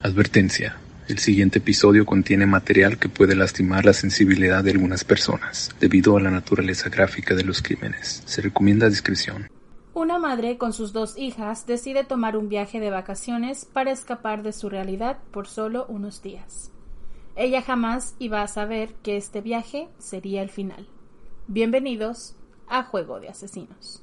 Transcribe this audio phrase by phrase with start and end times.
[0.00, 0.76] Advertencia.
[1.06, 6.20] El siguiente episodio contiene material que puede lastimar la sensibilidad de algunas personas debido a
[6.20, 8.22] la naturaleza gráfica de los crímenes.
[8.26, 9.48] Se recomienda discreción.
[9.94, 14.52] Una madre con sus dos hijas decide tomar un viaje de vacaciones para escapar de
[14.52, 16.72] su realidad por solo unos días.
[17.36, 20.88] Ella jamás iba a saber que este viaje sería el final.
[21.46, 22.34] Bienvenidos
[22.68, 24.02] a Juego de Asesinos.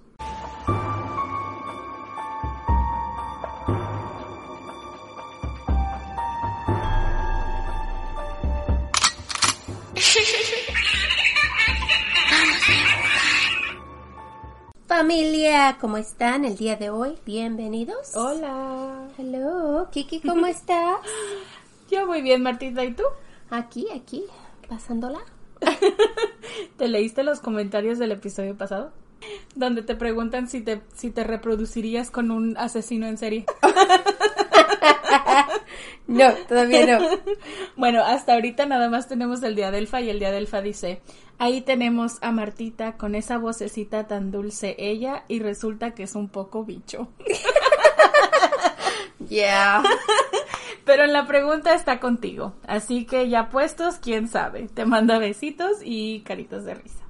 [14.88, 17.18] Familia, ¿cómo están el día de hoy?
[17.26, 18.16] Bienvenidos.
[18.16, 19.10] Hola.
[19.18, 21.00] Hello, Kiki, ¿cómo estás?
[21.92, 23.04] Yo muy bien, Martita, ¿y tú?
[23.50, 24.24] Aquí, aquí,
[24.70, 25.20] pasándola.
[26.78, 28.94] ¿Te leíste los comentarios del episodio pasado?
[29.56, 33.46] Donde te preguntan si te, si te reproducirías con un asesino en serie.
[36.08, 37.08] no, todavía no.
[37.76, 40.62] Bueno, hasta ahorita nada más tenemos el día del Fa y el día del Fa
[40.62, 41.02] dice,
[41.38, 46.30] ahí tenemos a Martita con esa vocecita tan dulce ella y resulta que es un
[46.30, 47.10] poco bicho.
[49.28, 49.84] Yeah.
[50.86, 54.70] Pero en la pregunta está contigo, así que ya puestos, quién sabe.
[54.74, 57.04] Te manda besitos y caritas de risa.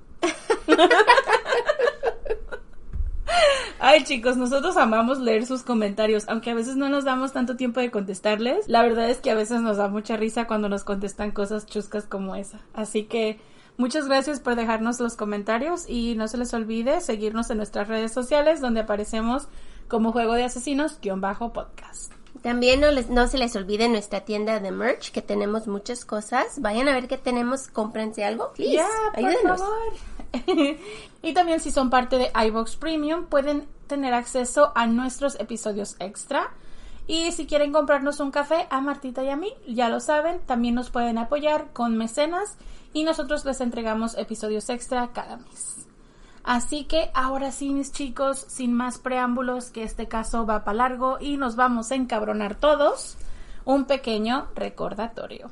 [3.79, 7.79] Ay chicos, nosotros amamos leer sus comentarios, aunque a veces no nos damos tanto tiempo
[7.79, 8.67] de contestarles.
[8.67, 12.05] La verdad es que a veces nos da mucha risa cuando nos contestan cosas chuscas
[12.05, 12.59] como esa.
[12.73, 13.39] Así que
[13.77, 18.11] muchas gracias por dejarnos los comentarios y no se les olvide seguirnos en nuestras redes
[18.11, 19.47] sociales donde aparecemos
[19.87, 22.18] como Juego de Asesinos-podcast.
[22.41, 26.61] También no, les, no se les olvide nuestra tienda de merch, que tenemos muchas cosas.
[26.61, 28.53] Vayan a ver qué tenemos, cómprense algo.
[28.53, 29.59] Please, Ya, por ayúdenos.
[29.59, 29.93] favor.
[31.21, 36.51] y también si son parte de iVox Premium pueden tener acceso a nuestros episodios extra.
[37.07, 40.75] Y si quieren comprarnos un café a Martita y a mí, ya lo saben, también
[40.75, 42.55] nos pueden apoyar con mecenas
[42.93, 45.87] y nosotros les entregamos episodios extra cada mes.
[46.49, 51.19] Así que ahora sí, mis chicos, sin más preámbulos, que este caso va para largo
[51.21, 53.17] y nos vamos a encabronar todos,
[53.65, 55.51] un pequeño recordatorio.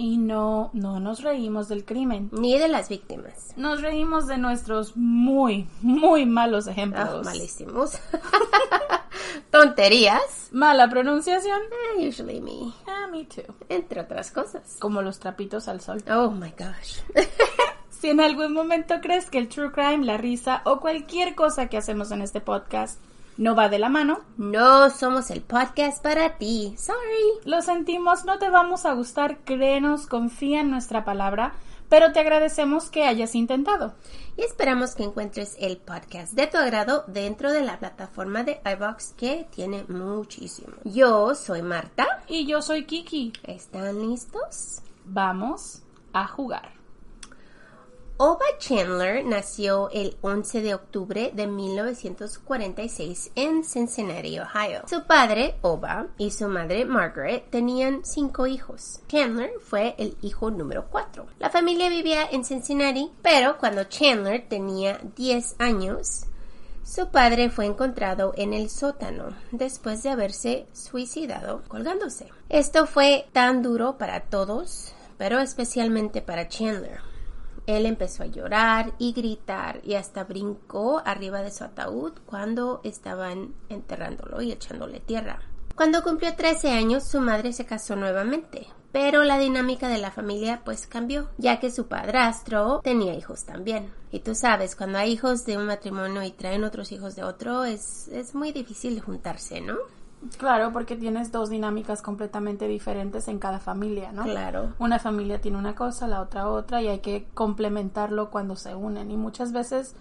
[0.00, 2.28] Y no, no nos reímos del crimen.
[2.30, 3.52] ni de las víctimas.
[3.56, 7.24] Nos reímos de nuestros muy, muy malos Ah, ejemplos.
[7.24, 7.98] malísimos.
[9.50, 10.48] Tonterías.
[10.52, 11.60] Mala pronunciación.
[11.98, 12.72] Eh, usually me.
[12.86, 13.42] Ah, me too.
[13.68, 14.76] Entre otras cosas.
[14.78, 16.02] Como los trapitos al sol.
[16.10, 17.00] Oh my gosh.
[17.90, 21.76] Si en algún momento crees que el true crime, la risa o cualquier cosa que
[21.76, 23.00] hacemos en este podcast
[23.38, 26.74] no va de la mano, No somos el podcast para ti.
[26.76, 27.48] Sorry.
[27.50, 31.54] lo sentimos, no te vamos a gustar, créenos, confía en nuestra palabra,
[31.88, 33.94] pero te agradecemos que hayas intentado.
[34.36, 39.14] Y esperamos que encuentres el podcast de tu agrado dentro de la plataforma de iBox
[39.16, 40.74] que tiene muchísimo.
[40.84, 42.06] Yo soy Marta.
[42.26, 43.32] Y yo soy Kiki.
[43.44, 44.82] ¿Están listos?
[45.04, 45.82] Vamos
[46.12, 46.77] a jugar.
[48.20, 54.82] Oba Chandler nació el 11 de octubre de 1946 en Cincinnati, Ohio.
[54.88, 58.98] Su padre, Oba, y su madre, Margaret, tenían cinco hijos.
[59.06, 61.28] Chandler fue el hijo número cuatro.
[61.38, 66.24] La familia vivía en Cincinnati, pero cuando Chandler tenía 10 años,
[66.82, 72.26] su padre fue encontrado en el sótano después de haberse suicidado colgándose.
[72.48, 77.07] Esto fue tan duro para todos, pero especialmente para Chandler.
[77.68, 83.54] Él empezó a llorar y gritar y hasta brincó arriba de su ataúd cuando estaban
[83.68, 85.40] enterrándolo y echándole tierra.
[85.74, 90.62] Cuando cumplió 13 años, su madre se casó nuevamente, pero la dinámica de la familia
[90.64, 93.92] pues cambió, ya que su padrastro tenía hijos también.
[94.12, 97.66] Y tú sabes, cuando hay hijos de un matrimonio y traen otros hijos de otro,
[97.66, 99.76] es, es muy difícil juntarse, ¿no?
[100.38, 104.24] Claro, porque tienes dos dinámicas completamente diferentes en cada familia, ¿no?
[104.24, 104.74] Claro.
[104.78, 109.10] Una familia tiene una cosa, la otra otra, y hay que complementarlo cuando se unen.
[109.10, 109.94] Y muchas veces,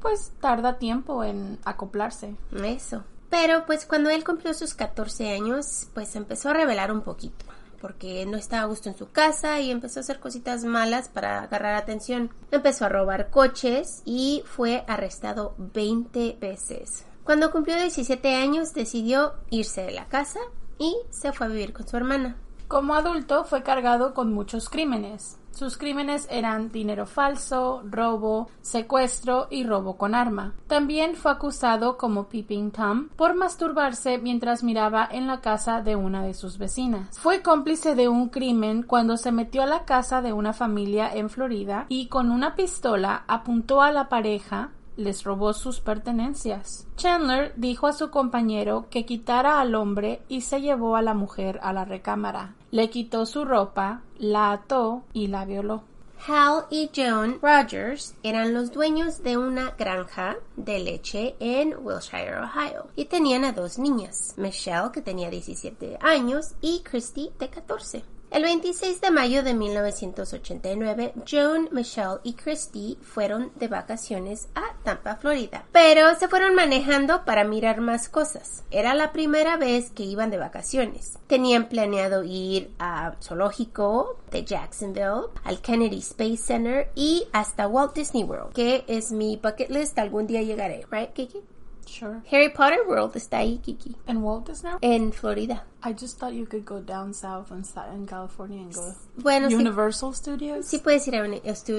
[0.00, 2.36] pues, tarda tiempo en acoplarse.
[2.52, 3.04] Eso.
[3.30, 7.44] Pero pues cuando él cumplió sus 14 años, pues empezó a revelar un poquito,
[7.80, 11.42] porque no estaba a gusto en su casa y empezó a hacer cositas malas para
[11.42, 12.30] agarrar atención.
[12.50, 17.04] Empezó a robar coches y fue arrestado 20 veces.
[17.28, 20.40] Cuando cumplió 17 años decidió irse de la casa
[20.78, 22.36] y se fue a vivir con su hermana.
[22.68, 25.38] Como adulto fue cargado con muchos crímenes.
[25.50, 30.54] Sus crímenes eran dinero falso, robo, secuestro y robo con arma.
[30.68, 36.22] También fue acusado como Peeping Tom por masturbarse mientras miraba en la casa de una
[36.22, 37.18] de sus vecinas.
[37.18, 41.28] Fue cómplice de un crimen cuando se metió a la casa de una familia en
[41.28, 46.86] Florida y con una pistola apuntó a la pareja les robó sus pertenencias.
[46.96, 51.60] Chandler dijo a su compañero que quitara al hombre y se llevó a la mujer
[51.62, 52.56] a la recámara.
[52.70, 55.84] Le quitó su ropa, la ató y la violó.
[56.26, 62.88] Hal y John Rogers eran los dueños de una granja de leche en Wilshire, Ohio,
[62.96, 68.02] y tenían a dos niñas, Michelle, que tenía 17 años, y Christy, de 14.
[68.30, 75.16] El 26 de mayo de 1989, Joan, Michelle y Christy fueron de vacaciones a Tampa,
[75.16, 78.64] Florida, pero se fueron manejando para mirar más cosas.
[78.70, 81.18] Era la primera vez que iban de vacaciones.
[81.26, 88.24] Tenían planeado ir a zoológico de Jacksonville, al Kennedy Space Center y hasta Walt Disney
[88.24, 89.98] World, que es mi bucket list.
[89.98, 91.40] Algún día llegaré, right, Kiki?
[91.88, 92.22] Sure.
[92.30, 94.72] Harry Potter World está ahí, Kiki, And Walt Disney?
[94.82, 95.64] en Florida.
[95.82, 99.48] I just thought you could go down south and start in California and go Bueno,
[99.48, 100.66] sí, Universal Studios.
[100.66, 101.22] sí puedes ir a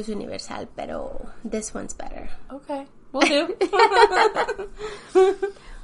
[0.09, 1.11] universal, pero
[1.49, 2.29] this one's better.
[2.51, 3.53] Okay, we'll do.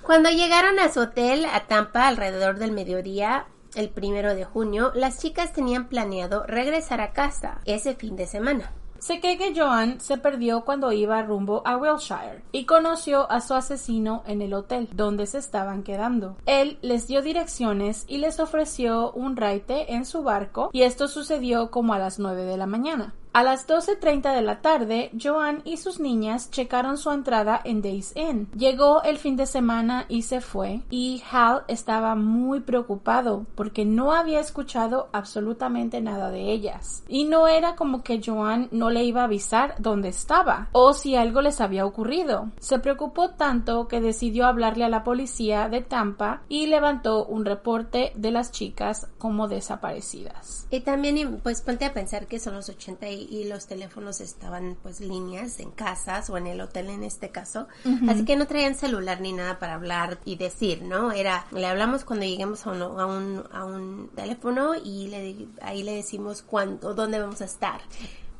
[0.05, 5.19] Cuando llegaron a su hotel a Tampa alrededor del mediodía, el primero de junio, las
[5.19, 8.71] chicas tenían planeado regresar a casa ese fin de semana.
[8.99, 14.23] Se que Joan se perdió cuando iba rumbo a Wilshire y conoció a su asesino
[14.27, 16.37] en el hotel donde se estaban quedando.
[16.45, 21.71] Él les dio direcciones y les ofreció un raite en su barco y esto sucedió
[21.71, 23.13] como a las 9 de la mañana.
[23.35, 28.15] A las 12.30 de la tarde, Joan y sus niñas checaron su entrada en Days
[28.15, 28.47] Inn.
[28.55, 34.13] Llegó el fin de semana y se fue, y Hal estaba muy preocupado porque no
[34.13, 37.03] había escuchado absolutamente nada de ellas.
[37.09, 41.17] Y no era como que Joan no le iba a avisar dónde estaba o si
[41.17, 42.51] algo les había ocurrido.
[42.61, 48.13] Se preocupó tanto que decidió hablarle a la policía de Tampa y levantó un reporte
[48.15, 50.67] de las chicas como desaparecidas.
[50.71, 54.77] Y también, pues ponte a pensar que son los 80 y, y los teléfonos estaban,
[54.81, 57.67] pues, líneas en casas o en el hotel en este caso.
[58.07, 61.11] Así que no traían celular ni nada para hablar y decir, ¿no?
[61.11, 65.83] Era, le hablamos cuando lleguemos a un, a un, a un teléfono y le, ahí
[65.83, 67.81] le decimos cuándo, dónde vamos a estar.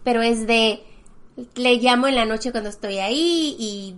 [0.04, 0.84] Pero es de,
[1.56, 3.96] le llamo en la noche cuando estoy ahí y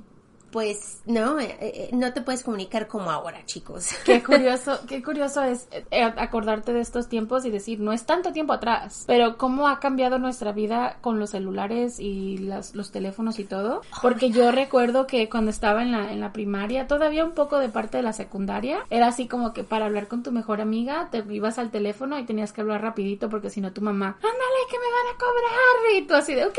[0.57, 3.91] pues no, Eh, eh, no te puedes comunicar como ahora, chicos.
[4.05, 8.33] Qué curioso, qué curioso es eh, acordarte de estos tiempos y decir, no es tanto
[8.33, 13.37] tiempo atrás, pero cómo ha cambiado nuestra vida con los celulares y las, los teléfonos
[13.37, 13.81] y todo.
[14.01, 17.69] Porque yo recuerdo que cuando estaba en la, en la primaria, todavía un poco de
[17.69, 21.23] parte de la secundaria, era así como que para hablar con tu mejor amiga, te
[21.29, 24.79] ibas al teléfono y tenías que hablar rapidito porque si no tu mamá, ándale, que
[24.79, 25.97] me van a cobrar.
[25.97, 26.57] Y tú así de, ok,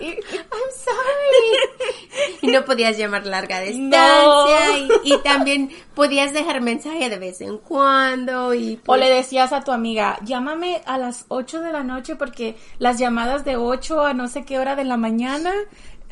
[0.00, 2.38] I'm sorry.
[2.42, 7.58] y no podías llamar larga distancia y, y también podías dejar mensaje de vez en
[7.58, 11.82] cuando y O pues, le decías a tu amiga, llámame a las 8 de la
[11.82, 15.52] noche porque las llamadas de 8 a no sé qué hora de la mañana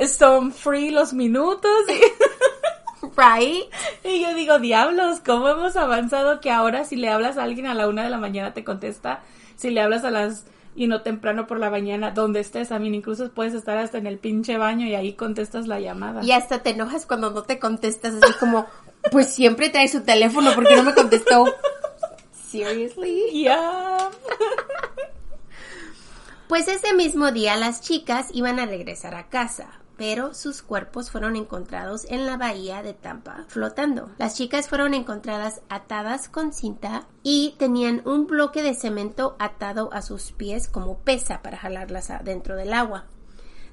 [0.06, 1.70] son free los minutos.
[3.16, 3.64] right
[4.04, 7.66] Y, y yo digo, diablos, ¿cómo hemos avanzado que ahora si le hablas a alguien
[7.66, 9.22] a la una de la mañana te contesta?
[9.56, 13.30] Si le hablas a las y no temprano por la mañana, donde estés, también incluso
[13.30, 16.22] puedes estar hasta en el pinche baño y ahí contestas la llamada.
[16.24, 18.66] y hasta te enojas cuando no te contestas así como
[19.10, 21.44] pues siempre trae su teléfono porque no me contestó
[22.50, 24.10] seriously Ya.
[26.48, 29.70] Pues ese mismo día las chicas iban a regresar a casa,
[30.02, 34.10] pero sus cuerpos fueron encontrados en la bahía de Tampa, flotando.
[34.18, 40.02] Las chicas fueron encontradas atadas con cinta y tenían un bloque de cemento atado a
[40.02, 43.04] sus pies como pesa para jalarlas dentro del agua.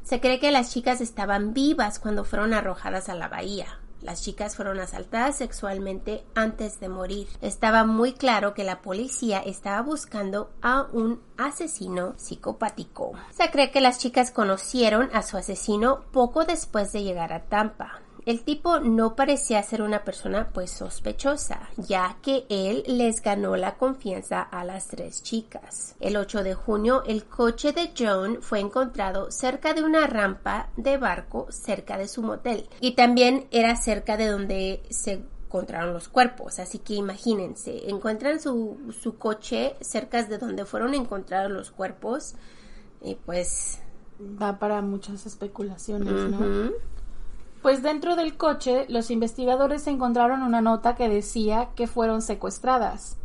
[0.04, 3.79] Se cree que las chicas estaban vivas cuando fueron arrojadas a la bahía.
[4.02, 7.28] Las chicas fueron asaltadas sexualmente antes de morir.
[7.42, 13.12] Estaba muy claro que la policía estaba buscando a un asesino psicopático.
[13.32, 18.02] Se cree que las chicas conocieron a su asesino poco después de llegar a Tampa.
[18.30, 23.76] El tipo no parecía ser una persona pues sospechosa, ya que él les ganó la
[23.76, 25.96] confianza a las tres chicas.
[26.00, 30.98] El 8 de junio, el coche de Joan fue encontrado cerca de una rampa de
[30.98, 36.60] barco cerca de su motel y también era cerca de donde se encontraron los cuerpos.
[36.60, 42.36] Así que imagínense, encuentran su, su coche cerca de donde fueron encontrados los cuerpos
[43.02, 43.80] y pues...
[44.20, 46.70] Da para muchas especulaciones, ¿no?
[47.62, 53.18] Pues dentro del coche los investigadores encontraron una nota que decía que fueron secuestradas.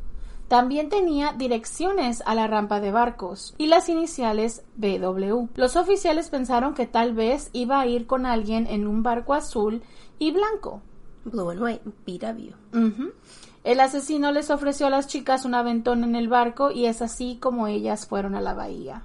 [0.49, 5.47] También tenía direcciones a la rampa de barcos y las iniciales BW.
[5.55, 9.83] Los oficiales pensaron que tal vez iba a ir con alguien en un barco azul
[10.19, 10.83] y blanco.
[11.25, 13.11] Blue and white, BW.
[13.65, 17.39] El asesino les ofreció a las chicas un aventón en el barco y es así
[17.41, 19.03] como ellas fueron a la bahía.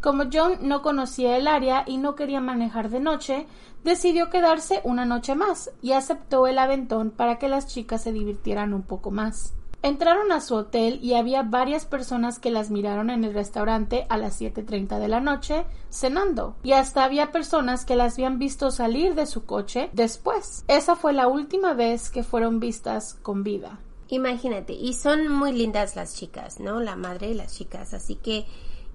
[0.00, 3.46] Como John no conocía el área y no quería manejar de noche,
[3.84, 8.72] decidió quedarse una noche más y aceptó el aventón para que las chicas se divirtieran
[8.72, 9.52] un poco más.
[9.82, 14.18] Entraron a su hotel y había varias personas que las miraron en el restaurante a
[14.18, 19.14] las 7.30 de la noche cenando y hasta había personas que las habían visto salir
[19.14, 20.64] de su coche después.
[20.68, 23.80] Esa fue la última vez que fueron vistas con vida.
[24.08, 26.80] Imagínate, y son muy lindas las chicas, ¿no?
[26.80, 28.44] La madre y las chicas, así que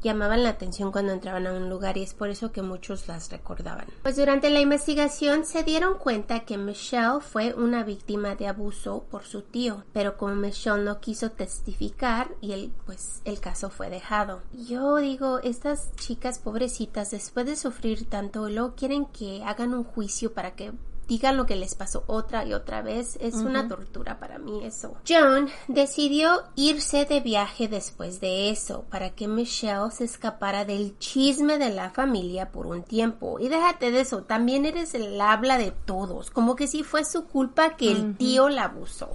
[0.06, 3.30] llamaban la atención cuando entraban a un lugar y es por eso que muchos las
[3.32, 3.88] recordaban.
[4.04, 9.24] Pues durante la investigación se dieron cuenta que Michelle fue una víctima de abuso por
[9.24, 14.42] su tío, pero como Michelle no quiso testificar y el, pues el caso fue dejado.
[14.54, 20.34] Yo digo, estas chicas pobrecitas después de sufrir tanto, luego quieren que hagan un juicio
[20.34, 20.72] para que
[21.08, 23.18] digan lo que les pasó otra y otra vez.
[23.22, 24.96] Es una tortura para mí eso.
[25.08, 31.58] John decidió irse de viaje después de eso para que Michelle se escapara del chisme
[31.58, 33.40] de la familia por un tiempo.
[33.40, 37.26] Y déjate de eso, también eres el habla de todos, como que si fue su
[37.26, 39.10] culpa que el tío la abusó.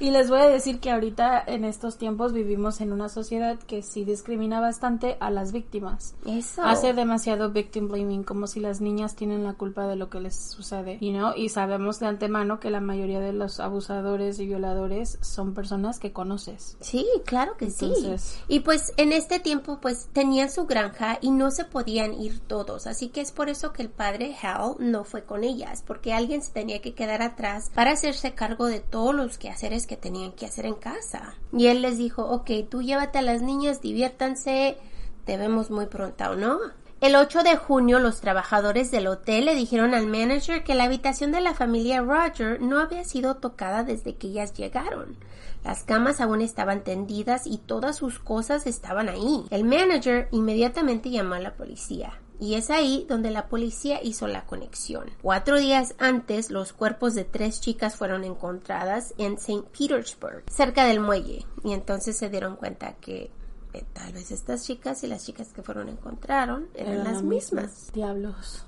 [0.00, 3.82] Y les voy a decir que ahorita en estos tiempos vivimos en una sociedad que
[3.82, 6.14] sí discrimina bastante a las víctimas.
[6.26, 6.62] Eso.
[6.62, 10.34] Hace demasiado victim blaming, como si las niñas tienen la culpa de lo que les
[10.36, 11.32] sucede, you know?
[11.36, 16.12] Y sabemos de antemano que la mayoría de los abusadores y violadores son personas que
[16.12, 16.76] conoces.
[16.80, 18.40] Sí, claro que Entonces- sí.
[18.48, 22.86] Y pues en este tiempo pues tenían su granja y no se podían ir todos,
[22.86, 26.42] así que es por eso que el padre Hal no fue con ellas, porque alguien
[26.42, 30.46] se tenía que quedar atrás para hacerse cargo de todos los quehaceres que tenían que
[30.46, 31.34] hacer en casa.
[31.52, 34.78] Y él les dijo, ok, tú llévate a las niñas, diviértanse,
[35.24, 36.58] te vemos muy pronto, ¿o no?
[37.02, 41.32] El 8 de junio los trabajadores del hotel le dijeron al manager que la habitación
[41.32, 45.16] de la familia Roger no había sido tocada desde que ellas llegaron.
[45.64, 49.44] Las camas aún estaban tendidas y todas sus cosas estaban ahí.
[49.50, 52.20] El manager inmediatamente llamó a la policía.
[52.42, 55.04] Y es ahí donde la policía hizo la conexión.
[55.22, 59.62] Cuatro días antes, los cuerpos de tres chicas fueron encontradas en St.
[59.70, 61.46] Petersburg, cerca del muelle.
[61.62, 63.30] Y entonces se dieron cuenta que
[63.72, 67.92] eh, tal vez estas chicas y las chicas que fueron encontraron eran, las mismas.
[67.92, 68.66] Diablos.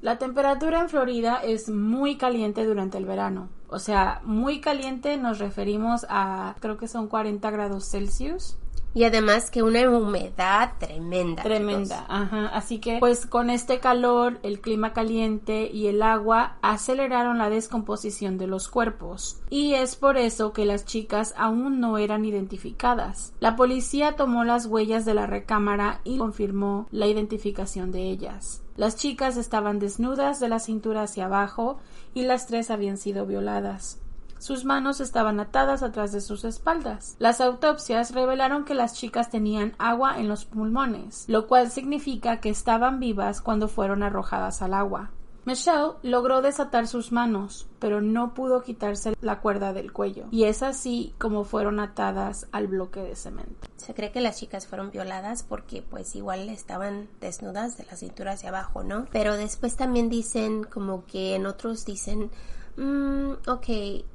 [0.00, 3.50] La temperatura en Florida es muy caliente durante el verano.
[3.68, 8.56] O sea, muy caliente nos referimos a, creo que son 40 grados Celsius.
[8.94, 11.42] Y además que una humedad tremenda.
[11.42, 12.06] Tremenda, chicos.
[12.08, 12.48] ajá.
[12.48, 18.36] Así que, pues con este calor, el clima caliente y el agua aceleraron la descomposición
[18.36, 19.40] de los cuerpos.
[19.48, 23.32] Y es por eso que las chicas aún no eran identificadas.
[23.40, 28.62] La policía tomó las huellas de la recámara y confirmó la identificación de ellas.
[28.76, 31.78] Las chicas estaban desnudas de la cintura hacia abajo
[32.14, 34.01] y las tres habían sido violadas.
[34.42, 37.14] Sus manos estaban atadas atrás de sus espaldas.
[37.20, 42.50] Las autopsias revelaron que las chicas tenían agua en los pulmones, lo cual significa que
[42.50, 45.12] estaban vivas cuando fueron arrojadas al agua.
[45.44, 50.64] Michelle logró desatar sus manos, pero no pudo quitarse la cuerda del cuello, y es
[50.64, 53.68] así como fueron atadas al bloque de cemento.
[53.76, 58.32] Se cree que las chicas fueron violadas porque pues igual estaban desnudas de la cintura
[58.32, 59.06] hacia abajo, ¿no?
[59.12, 62.30] Pero después también dicen como que en otros dicen
[62.76, 63.66] Mm, ok,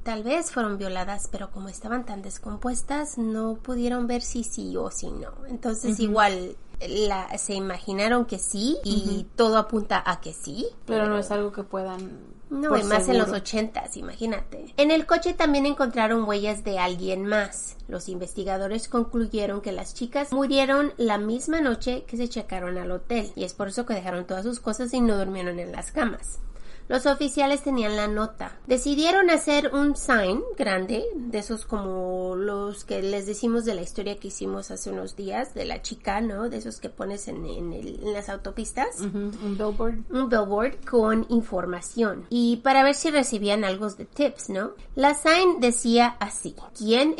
[0.03, 4.89] tal vez fueron violadas, pero como estaban tan descompuestas, no pudieron ver si sí o
[4.91, 5.31] si no.
[5.47, 10.67] Entonces, igual la, se imaginaron que sí y todo apunta a que sí.
[10.85, 12.37] Pero no es algo que puedan.
[12.49, 14.73] No, y más en los ochentas, imagínate.
[14.77, 17.75] En el coche también encontraron huellas de alguien más.
[17.89, 23.33] Los investigadores concluyeron que las chicas murieron la misma noche que se checaron al hotel,
[23.35, 26.39] y es por eso que dejaron todas sus cosas y no durmieron en las camas.
[26.87, 28.57] Los oficiales tenían la nota.
[28.67, 34.17] Decidieron hacer un sign grande, de esos como los que les decimos de la historia
[34.17, 36.49] que hicimos hace unos días, de la chica, ¿no?
[36.49, 39.01] De esos que pones en, en, el- en las autopistas.
[39.01, 39.99] Un billboard.
[40.11, 42.25] Un billboard con información.
[42.29, 44.71] Y para ver si recibían algo de tips, ¿no?
[44.95, 46.55] La sign decía así.
[46.77, 47.15] ¿Quién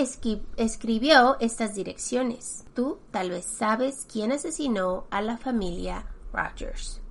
[0.57, 2.63] escribió estas direcciones?
[2.73, 7.01] Tú tal vez sabes quién asesinó a la familia Rogers.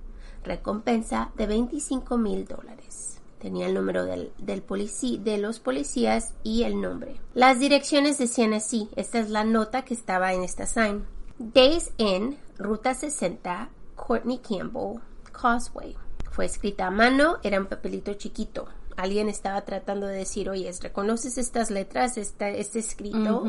[0.47, 3.19] Recompensa de 25 mil dólares.
[3.39, 4.63] Tenía el número del, del
[5.23, 7.19] de los policías y el nombre.
[7.33, 8.89] Las direcciones decían así.
[8.95, 11.05] Esta es la nota que estaba en esta sign.
[11.37, 15.01] Days Inn, Ruta 60, Courtney Campbell,
[15.31, 15.95] Causeway.
[16.31, 18.67] Fue escrita a mano, era un papelito chiquito.
[18.95, 23.43] Alguien estaba tratando de decir, oye, ¿reconoces estas letras, esta, este escrito?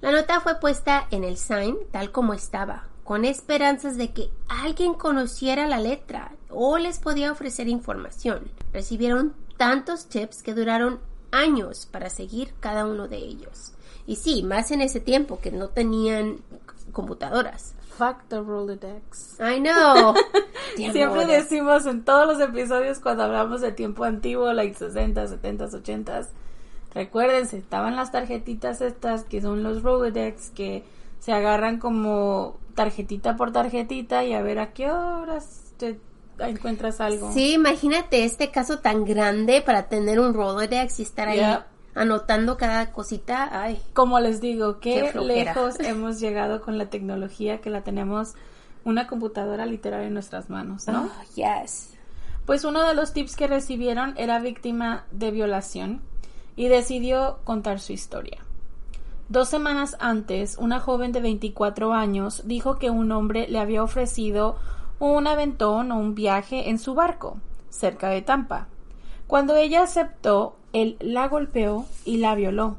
[0.00, 4.92] La nota fue puesta en el sign tal como estaba, con esperanzas de que alguien
[4.92, 8.50] conociera la letra o les podía ofrecer información.
[8.72, 10.98] Recibieron tantos tips que duraron
[11.30, 13.72] años para seguir cada uno de ellos.
[14.08, 16.38] Y sí, más en ese tiempo que no tenían
[16.90, 17.74] computadoras.
[17.96, 19.38] Fuck the Rolodex.
[19.38, 20.14] I know.
[20.76, 26.22] Siempre decimos en todos los episodios cuando hablamos de tiempo antiguo, like 60, 70, 80.
[26.92, 30.82] Recuérdense, estaban las tarjetitas estas que son los Rolodex que
[31.20, 35.98] se agarran como tarjetita por tarjetita y a ver a qué horas te
[36.38, 37.32] encuentras algo.
[37.32, 41.66] Sí, imagínate este caso tan grande para tener un Rolodex y estar ahí Yeah.
[41.96, 43.48] anotando cada cosita.
[43.50, 48.34] Ay, Como les digo, Qué qué, lejos hemos llegado con la tecnología que la tenemos
[48.84, 51.10] una computadora literal en nuestras manos, ¿no?
[51.10, 51.90] oh, yes.
[52.44, 56.02] Pues uno de los tips que recibieron era víctima de violación
[56.54, 58.38] y decidió contar su historia.
[59.28, 64.56] Dos semanas antes, una joven de 24 años dijo que un hombre le había ofrecido
[65.00, 68.68] un aventón o un viaje en su barco, cerca de Tampa.
[69.26, 72.76] Cuando ella aceptó, él la golpeó y la violó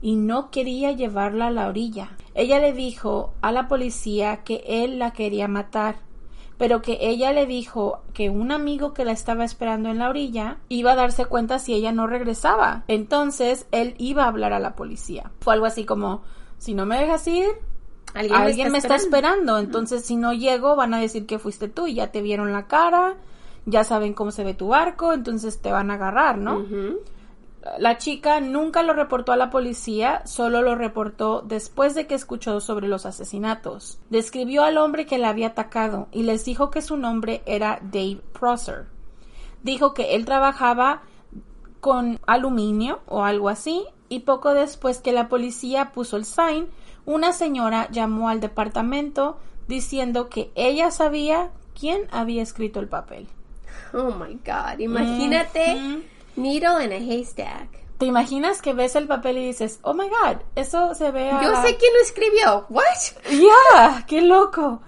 [0.00, 2.10] y no quería llevarla a la orilla.
[2.34, 5.96] Ella le dijo a la policía que él la quería matar,
[6.58, 10.58] pero que ella le dijo que un amigo que la estaba esperando en la orilla
[10.68, 12.82] iba a darse cuenta si ella no regresaba.
[12.88, 15.30] Entonces él iba a hablar a la policía.
[15.40, 16.22] Fue algo así como,
[16.58, 17.46] si no me dejas ir,
[18.12, 19.58] alguien, me está esperando.
[19.58, 22.66] Entonces si no llego van a decir que fuiste tú y ya te vieron la
[22.66, 23.14] cara,
[23.64, 26.64] ya saben cómo se ve tu barco, entonces te van a agarrar, ¿no?
[27.78, 32.60] La chica nunca lo reportó a la policía, solo lo reportó después de que escuchó
[32.60, 33.98] sobre los asesinatos.
[34.10, 38.20] Describió al hombre que la había atacado y les dijo que su nombre era Dave
[38.32, 38.86] Prosser.
[39.62, 41.02] Dijo que él trabajaba
[41.80, 46.68] con aluminio o algo así y poco después que la policía puso el sign,
[47.06, 53.28] una señora llamó al departamento diciendo que ella sabía quién había escrito el papel.
[53.92, 54.78] Oh my God.
[54.78, 56.02] Imagínate.
[56.38, 57.68] Needle in a haystack.
[57.98, 61.42] ¿Te imaginas que ves el papel y dices, oh my god, eso se ve a...
[61.42, 62.66] Yo sé quién lo escribió.
[62.68, 62.84] What?
[63.30, 64.04] ¡Ya!
[64.06, 64.80] ¡Qué loco!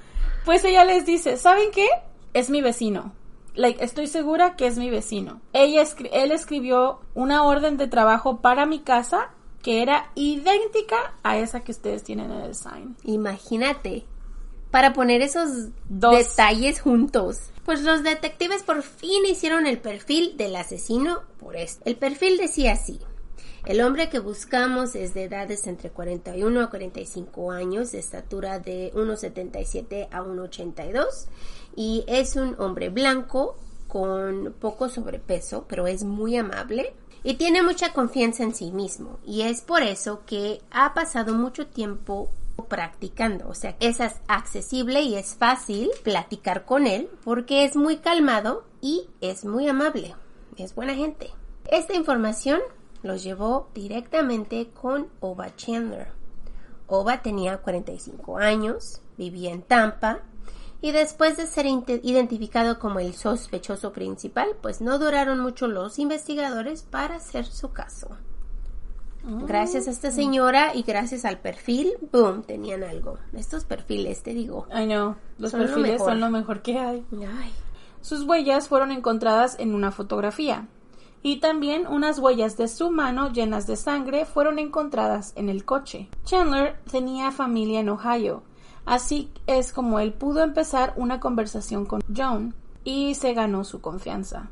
[0.45, 1.89] Pues ella les dice, ¿saben qué?
[2.35, 3.13] Es mi vecino.
[3.57, 5.41] Like, estoy segura que es mi vecino.
[5.53, 11.37] Ella escri- él escribió una orden de trabajo para mi casa que era idéntica a
[11.37, 12.97] esa que ustedes tienen en el sign.
[13.03, 14.07] Imagínate.
[14.71, 15.49] Para poner esos
[15.89, 16.17] Dos.
[16.17, 17.51] detalles juntos.
[17.71, 21.81] Pues los detectives por fin hicieron el perfil del asesino por esto.
[21.85, 22.99] El perfil decía así.
[23.65, 28.93] El hombre que buscamos es de edades entre 41 a 45 años, de estatura de
[28.95, 31.29] 1,77 a 1,82
[31.77, 33.57] y es un hombre blanco
[33.87, 39.43] con poco sobrepeso, pero es muy amable y tiene mucha confianza en sí mismo y
[39.43, 42.33] es por eso que ha pasado mucho tiempo
[42.71, 48.65] practicando, o sea, es accesible y es fácil platicar con él porque es muy calmado
[48.81, 50.15] y es muy amable,
[50.57, 51.31] es buena gente.
[51.67, 52.61] Esta información
[53.03, 56.13] los llevó directamente con Oba Chandler.
[56.87, 60.21] Oba tenía 45 años, vivía en Tampa
[60.81, 66.83] y después de ser identificado como el sospechoso principal, pues no duraron mucho los investigadores
[66.83, 68.17] para hacer su caso.
[69.23, 73.19] Gracias a esta señora y gracias al perfil, boom, tenían algo.
[73.33, 74.67] Estos perfiles, te digo.
[74.75, 77.05] I know, los Son perfiles son lo mejor que hay.
[77.13, 77.53] Ay,
[78.01, 80.69] Sus huellas fueron encontradas en una fotografía.
[81.23, 86.09] Y también unas huellas de su mano llenas de sangre fueron encontradas en el coche.
[86.25, 88.43] Chandler tenía familia en Ohio,
[88.87, 92.55] así es como él pudo empezar una conversación con Joan
[92.85, 94.49] y se ganó su confianza.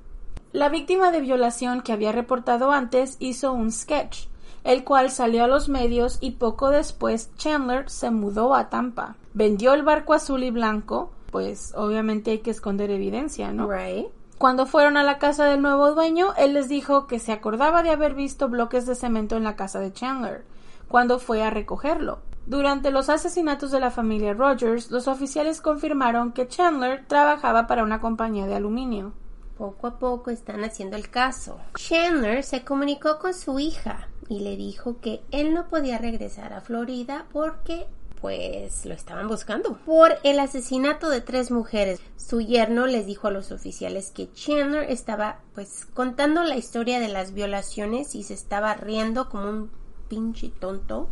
[0.53, 4.27] La víctima de violación que había reportado antes hizo un sketch,
[4.69, 9.17] el cual salió a los medios y poco después Chandler se mudó a Tampa.
[9.33, 13.67] Vendió el barco azul y blanco, pues obviamente hay que esconder evidencia, ¿no?
[13.67, 14.09] right.
[14.37, 17.93] Cuando fueron a la casa del nuevo dueño, él les dijo que se acordaba de
[17.93, 20.45] haber visto bloques de cemento en la casa de Chandler,
[20.87, 22.19] cuando fue a recogerlo.
[22.45, 28.03] Durante los asesinatos de la familia Rogers, los oficiales confirmaron que Chandler trabajaba para una
[28.03, 29.15] compañía de aluminio.
[29.57, 31.59] Poco a poco están haciendo el caso.
[31.75, 36.61] Chandler se comunicó con su hija y le dijo que él no podía regresar a
[36.61, 37.87] Florida porque
[38.21, 42.01] pues lo estaban buscando por el asesinato de tres mujeres.
[42.17, 47.09] Su yerno les dijo a los oficiales que Chandler estaba pues contando la historia de
[47.09, 49.71] las violaciones y se estaba riendo como un
[50.09, 51.11] pinche tonto,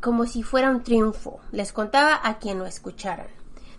[0.00, 1.40] como si fuera un triunfo.
[1.50, 3.28] Les contaba a quien lo escucharan.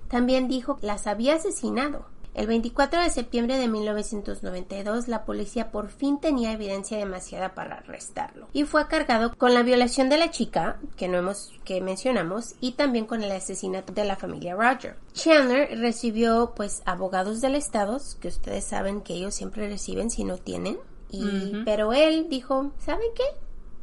[0.07, 5.89] También dijo que las había asesinado el 24 de septiembre de 1992 la policía por
[5.89, 10.79] fin tenía evidencia demasiada para arrestarlo y fue cargado con la violación de la chica
[10.97, 14.95] que no hemos que mencionamos y también con el asesinato de la familia Roger.
[15.13, 20.37] Chandler recibió pues abogados del estado que ustedes saben que ellos siempre reciben si no
[20.37, 20.77] tienen
[21.09, 23.23] y pero él dijo, ¿saben qué?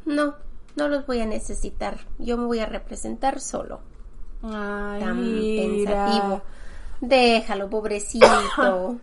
[0.04, 0.34] No,
[0.74, 2.00] no los voy a necesitar.
[2.18, 3.80] Yo me voy a representar solo.
[4.42, 5.62] Ay, Tan mira.
[6.06, 6.42] pensativo.
[7.00, 8.26] Déjalo, pobrecito.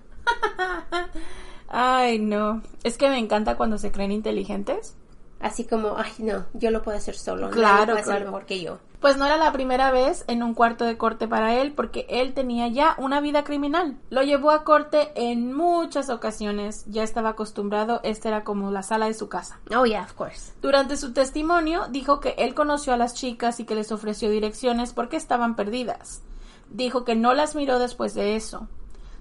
[1.67, 2.61] Ay, no.
[2.83, 4.95] Es que me encanta cuando se creen inteligentes.
[5.39, 7.51] Así como, ay, no, yo lo puedo hacer solo.
[7.51, 8.25] Claro, puede claro.
[8.25, 8.79] mejor que yo.
[8.99, 12.33] Pues no era la primera vez en un cuarto de corte para él porque él
[12.33, 13.99] tenía ya una vida criminal.
[14.09, 16.85] Lo llevó a corte en muchas ocasiones.
[16.87, 19.59] Ya estaba acostumbrado, esta era como la sala de su casa.
[19.75, 20.53] Oh, yeah, of course.
[20.63, 24.93] Durante su testimonio dijo que él conoció a las chicas y que les ofreció direcciones
[24.93, 26.23] porque estaban perdidas.
[26.69, 28.67] Dijo que no las miró después de eso.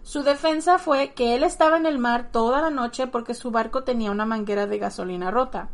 [0.03, 3.83] Su defensa fue que él estaba en el mar toda la noche porque su barco
[3.83, 5.69] tenía una manguera de gasolina rota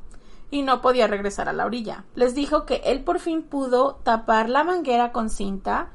[0.50, 2.04] y no podía regresar a la orilla.
[2.14, 5.90] Les dijo que él por fin pudo tapar la manguera con cinta,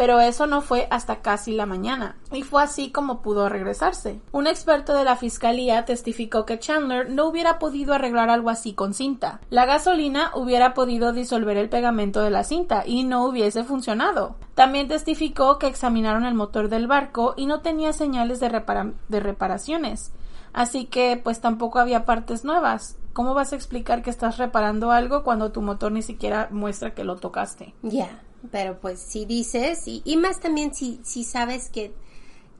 [0.00, 4.18] pero eso no fue hasta casi la mañana, y fue así como pudo regresarse.
[4.32, 8.94] Un experto de la fiscalía testificó que Chandler no hubiera podido arreglar algo así con
[8.94, 9.40] cinta.
[9.50, 14.36] La gasolina hubiera podido disolver el pegamento de la cinta y no hubiese funcionado.
[14.54, 19.20] También testificó que examinaron el motor del barco y no tenía señales de, repara- de
[19.20, 20.12] reparaciones.
[20.54, 22.96] Así que pues tampoco había partes nuevas.
[23.12, 27.04] ¿Cómo vas a explicar que estás reparando algo cuando tu motor ni siquiera muestra que
[27.04, 27.74] lo tocaste?
[27.82, 28.08] Ya,
[28.50, 31.92] pero pues si dices, y, y más también si, si sabes que,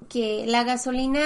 [0.09, 1.21] que la gasolina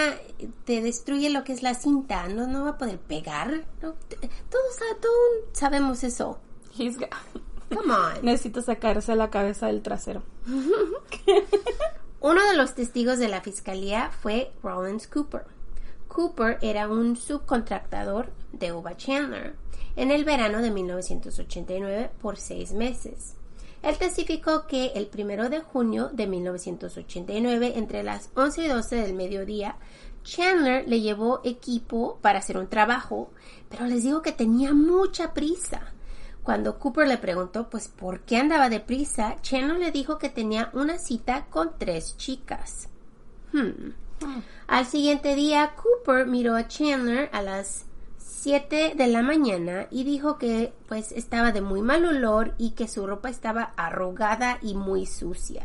[0.65, 3.65] te destruye lo que es la cinta, no, no va a poder pegar.
[3.81, 5.15] Todos, sa- todos
[5.53, 6.39] sabemos eso.
[6.79, 7.11] He's got-
[7.75, 8.25] Come on.
[8.25, 10.23] Necesito sacarse la cabeza del trasero.
[12.21, 15.45] Uno de los testigos de la fiscalía fue Rollins Cooper.
[16.09, 19.57] Cooper era un subcontractador de Uva Chandler
[19.97, 23.35] en el verano de 1989 por seis meses.
[23.85, 29.13] Él testificó que el primero de junio de 1989, entre las 11 y 12 del
[29.13, 29.77] mediodía,
[30.23, 33.31] Chandler le llevó equipo para hacer un trabajo,
[33.69, 35.93] pero les digo que tenía mucha prisa.
[36.43, 40.97] Cuando Cooper le preguntó pues por qué andaba deprisa, Chandler le dijo que tenía una
[40.97, 42.89] cita con tres chicas.
[43.53, 43.93] Hmm.
[44.67, 47.85] Al siguiente día, Cooper miró a Chandler a las
[48.45, 52.89] 7 de la mañana y dijo que pues estaba de muy mal olor y que
[52.89, 55.65] su ropa estaba arrugada y muy sucia.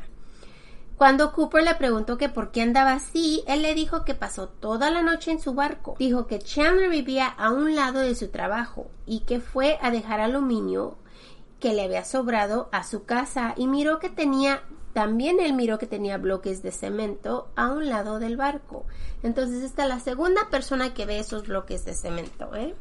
[0.95, 4.91] Cuando Cooper le preguntó que por qué andaba así, él le dijo que pasó toda
[4.91, 5.97] la noche en su barco.
[5.99, 10.21] Dijo que Chandler vivía a un lado de su trabajo y que fue a dejar
[10.21, 10.95] aluminio
[11.59, 15.87] que le había sobrado a su casa y miró que tenía también él miró que
[15.87, 18.85] tenía bloques de cemento a un lado del barco.
[19.23, 22.75] Entonces esta es la segunda persona que ve esos bloques de cemento, ¿eh?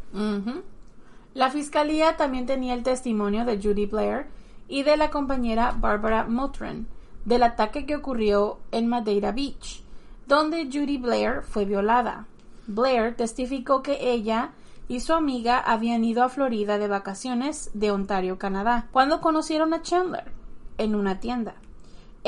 [1.35, 4.27] La fiscalía también tenía el testimonio de Judy Blair
[4.69, 6.87] y de la compañera Barbara Motran
[7.25, 9.83] del ataque que ocurrió en Madeira Beach,
[10.27, 12.27] donde Judy Blair fue violada.
[12.67, 14.53] Blair testificó que ella
[14.89, 19.83] y su amiga habían ido a Florida de vacaciones de Ontario, Canadá, cuando conocieron a
[19.83, 20.33] Chandler
[20.79, 21.57] en una tienda.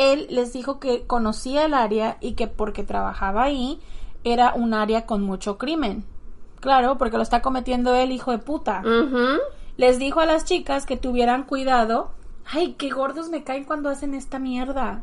[0.01, 3.79] Él les dijo que conocía el área y que porque trabajaba ahí
[4.25, 6.07] era un área con mucho crimen.
[6.61, 8.83] Claro, porque lo está cometiendo el hijo de puta.
[9.77, 12.13] Les dijo a las chicas que tuvieran cuidado.
[12.47, 15.03] Ay, qué gordos me caen cuando hacen esta mierda.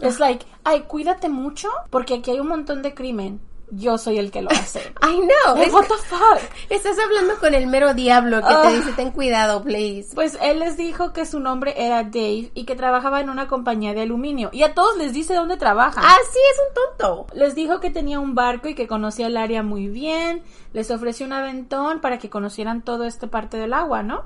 [0.00, 3.40] Es like, ay, cuídate mucho porque aquí hay un montón de crimen.
[3.72, 4.80] Yo soy el que lo hace.
[5.02, 5.56] I know.
[5.56, 6.40] Like, what the fuck?
[6.68, 8.62] estás hablando con el mero diablo que Ah.
[8.62, 10.14] te dice ten cuidado, please.
[10.14, 13.94] Pues él les dijo que su nombre era Dave y que trabajaba en una compañía
[13.94, 14.50] de aluminio.
[14.52, 16.00] Y a todos les dice dónde trabaja.
[16.04, 17.26] Ah, sí, es un tonto.
[17.34, 20.42] Les dijo que tenía un barco y que conocía el área muy bien.
[20.72, 24.24] Les ofreció un aventón para que conocieran toda esta parte del agua, ¿no?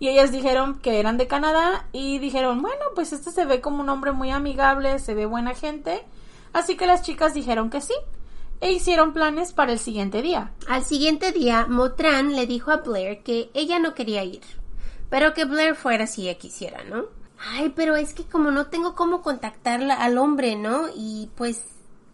[0.00, 3.80] Y ellas dijeron que eran de Canadá y dijeron, bueno, pues este se ve como
[3.82, 6.04] un hombre muy amigable, se ve buena gente.
[6.52, 7.94] Así que las chicas dijeron que sí.
[8.60, 10.52] E hicieron planes para el siguiente día.
[10.68, 14.42] Al siguiente día, Motran le dijo a Blair que ella no quería ir,
[15.10, 17.04] pero que Blair fuera si ella quisiera, ¿no?
[17.38, 20.86] Ay, pero es que como no tengo cómo contactarla al hombre, ¿no?
[20.94, 21.64] Y pues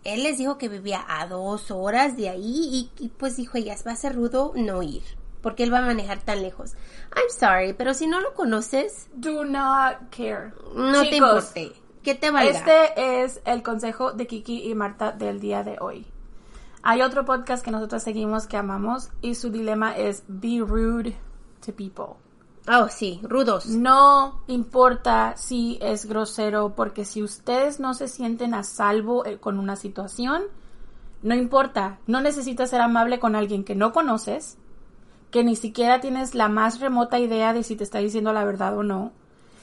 [0.04, 3.74] él les dijo que vivía a dos horas de ahí y, y pues dijo ella,
[3.86, 5.02] va a ser rudo no ir,
[5.40, 6.74] porque él va a manejar tan lejos.
[7.16, 10.52] I'm sorry, pero si no lo conoces, Do not care.
[10.74, 11.72] no te importe.
[12.02, 12.50] ¿Qué te valga?
[12.50, 16.06] Este es el consejo de Kiki y Marta del día de hoy.
[16.86, 21.16] Hay otro podcast que nosotros seguimos que amamos y su dilema es be rude
[21.64, 22.16] to people.
[22.68, 23.64] Oh, sí, rudos.
[23.68, 29.58] No importa si es grosero, porque si ustedes no se sienten a salvo eh, con
[29.58, 30.42] una situación,
[31.22, 32.00] no importa.
[32.06, 34.58] No necesitas ser amable con alguien que no conoces,
[35.30, 38.76] que ni siquiera tienes la más remota idea de si te está diciendo la verdad
[38.76, 39.12] o no.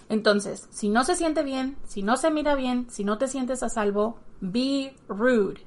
[0.09, 3.61] Entonces, si no se siente bien, si no se mira bien, si no te sientes
[3.61, 5.61] a salvo, be rude.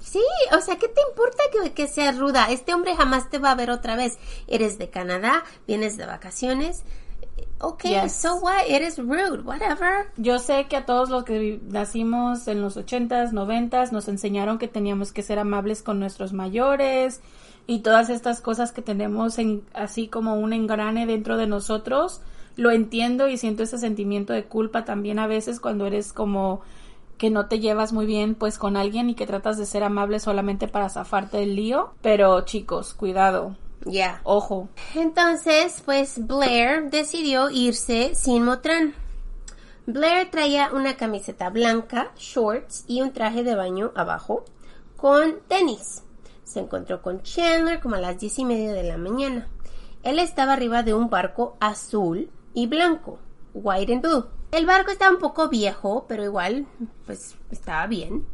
[0.00, 0.22] Sí,
[0.56, 2.46] o sea, ¿qué te importa que, que sea ruda?
[2.50, 4.18] Este hombre jamás te va a ver otra vez.
[4.46, 6.82] Eres de Canadá, vienes de vacaciones.
[7.60, 8.12] Ok, Yes.
[8.12, 8.62] so what?
[8.68, 10.06] Eres rude, whatever.
[10.16, 14.68] Yo sé que a todos los que nacimos en los ochentas, noventas, nos enseñaron que
[14.68, 17.20] teníamos que ser amables con nuestros mayores
[17.66, 22.20] y todas estas cosas que tenemos en, así como un engrane dentro de nosotros.
[22.56, 26.60] Lo entiendo y siento ese sentimiento de culpa también a veces cuando eres como
[27.18, 30.20] que no te llevas muy bien pues con alguien y que tratas de ser amable
[30.20, 31.92] solamente para zafarte del lío.
[32.00, 34.20] Pero chicos, cuidado, Ya.
[34.24, 34.68] ojo.
[34.94, 38.94] Entonces, pues Blair decidió irse sin Motran.
[39.86, 44.44] Blair traía una camiseta blanca, shorts y un traje de baño abajo
[44.96, 46.02] con tenis.
[46.44, 49.48] Se encontró con Chandler como a las diez y media de la mañana.
[50.02, 53.18] Él estaba arriba de un barco azul y blanco,
[53.54, 54.24] white and blue.
[54.50, 56.66] El barco estaba un poco viejo, pero igual,
[57.04, 58.26] pues estaba bien.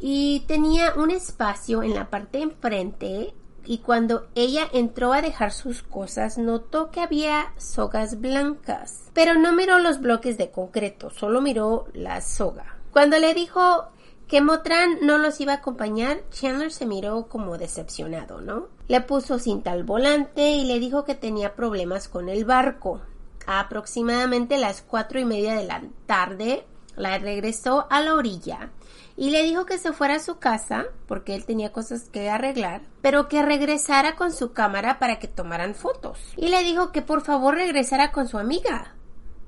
[0.00, 3.34] Y tenía un espacio en la parte enfrente
[3.66, 9.10] y cuando ella entró a dejar sus cosas notó que había sogas blancas.
[9.12, 12.78] Pero no miró los bloques de concreto, solo miró la soga.
[12.90, 13.90] Cuando le dijo
[14.26, 18.68] que Motran no los iba a acompañar, Chandler se miró como decepcionado, ¿no?
[18.88, 23.02] Le puso cinta al volante y le dijo que tenía problemas con el barco.
[23.46, 26.64] A aproximadamente las cuatro y media de la tarde,
[26.96, 28.70] la regresó a la orilla
[29.16, 32.82] y le dijo que se fuera a su casa porque él tenía cosas que arreglar,
[33.02, 36.18] pero que regresara con su cámara para que tomaran fotos.
[36.36, 38.94] Y le dijo que por favor regresara con su amiga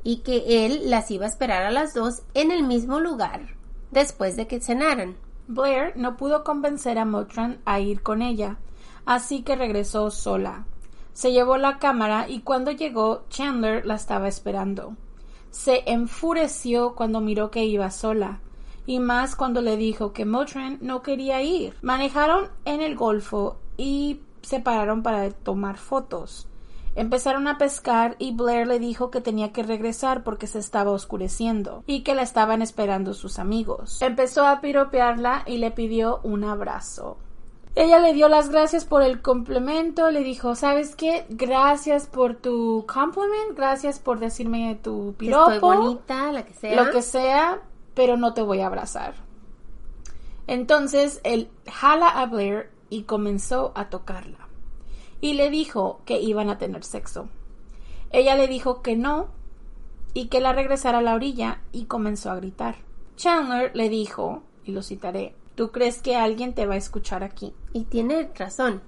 [0.03, 3.55] y que él las iba a esperar a las dos en el mismo lugar
[3.91, 5.17] después de que cenaran.
[5.47, 8.57] Blair no pudo convencer a Motran a ir con ella,
[9.05, 10.67] así que regresó sola.
[11.13, 14.97] Se llevó la cámara y cuando llegó Chandler la estaba esperando.
[15.51, 18.41] Se enfureció cuando miró que iba sola,
[18.87, 21.75] y más cuando le dijo que Motran no quería ir.
[21.83, 26.49] Manejaron en el Golfo y se pararon para tomar fotos.
[26.95, 31.83] Empezaron a pescar y Blair le dijo que tenía que regresar porque se estaba oscureciendo
[31.87, 34.03] y que la estaban esperando sus amigos.
[34.03, 37.17] Empezó a piropearla y le pidió un abrazo.
[37.75, 41.25] Ella le dio las gracias por el complemento, le dijo, ¿sabes qué?
[41.31, 46.85] Gracias por tu compliment, gracias por decirme tu Que piropo, estoy bonita, la que sea.
[46.85, 47.63] lo que sea,
[47.95, 49.15] pero no te voy a abrazar.
[50.47, 54.49] Entonces él jala a Blair y comenzó a tocarla.
[55.23, 57.29] Y le dijo que iban a tener sexo.
[58.11, 59.29] Ella le dijo que no
[60.13, 62.77] y que la regresara a la orilla y comenzó a gritar.
[63.17, 67.55] Chandler le dijo, y lo citaré, ¿tú crees que alguien te va a escuchar aquí?
[67.73, 68.83] Y tiene razón.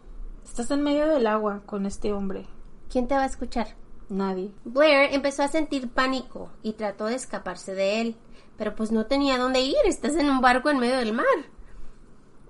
[0.44, 2.46] Estás en medio del agua con este hombre.
[2.90, 3.68] ¿Quién te va a escuchar?
[4.09, 4.53] Nadie.
[4.64, 8.16] Blair empezó a sentir pánico y trató de escaparse de él,
[8.57, 11.27] pero pues no tenía dónde ir, estás en un barco en medio del mar.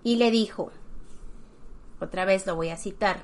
[0.02, 0.70] Y le dijo,
[2.00, 3.22] otra vez lo voy a citar,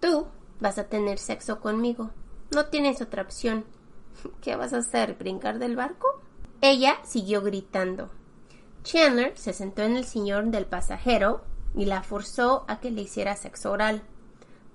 [0.00, 0.26] tú
[0.60, 2.10] vas a tener sexo conmigo,
[2.54, 3.64] no tienes otra opción.
[4.40, 5.14] ¿Qué vas a hacer?
[5.14, 6.06] ¿Brincar del barco?
[6.60, 8.10] Ella siguió gritando.
[8.84, 11.40] Chandler se sentó en el sillón del pasajero
[11.74, 14.02] y la forzó a que le hiciera sexo oral.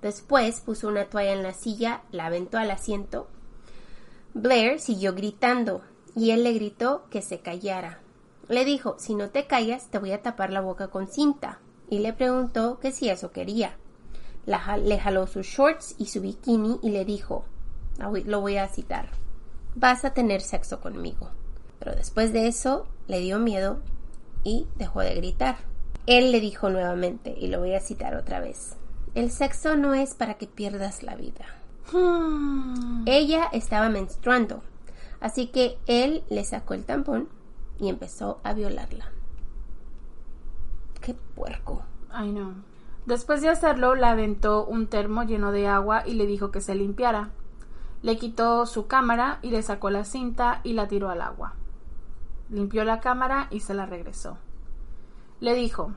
[0.02, 3.28] Después puso una toalla en la silla, la aventó al asiento.
[4.34, 5.82] Blair siguió gritando
[6.14, 8.00] y él le gritó que se callara.
[8.48, 11.60] Le dijo, si no te callas, te voy a tapar la boca con cinta.
[11.88, 13.76] Y le preguntó que si eso quería.
[14.46, 17.44] Le jaló sus shorts y su bikini y le dijo,
[18.02, 19.10] voy- lo voy a citar,
[19.76, 21.30] vas a tener sexo conmigo.
[21.78, 23.80] Pero después de eso le dio miedo
[24.44, 25.56] y dejó de gritar.
[26.06, 28.76] Él le dijo nuevamente, y lo voy a citar otra vez,
[29.14, 31.44] el sexo no es para que pierdas la vida.
[31.92, 33.04] Hmm.
[33.06, 34.62] Ella estaba menstruando,
[35.20, 37.28] así que él le sacó el tampón
[37.78, 39.10] y empezó a violarla.
[41.00, 41.82] Qué puerco.
[42.10, 42.54] Ay, no.
[43.06, 46.74] Después de hacerlo, le aventó un termo lleno de agua y le dijo que se
[46.74, 47.30] limpiara.
[48.02, 51.54] Le quitó su cámara y le sacó la cinta y la tiró al agua.
[52.50, 54.38] Limpió la cámara y se la regresó.
[55.38, 55.92] Le dijo,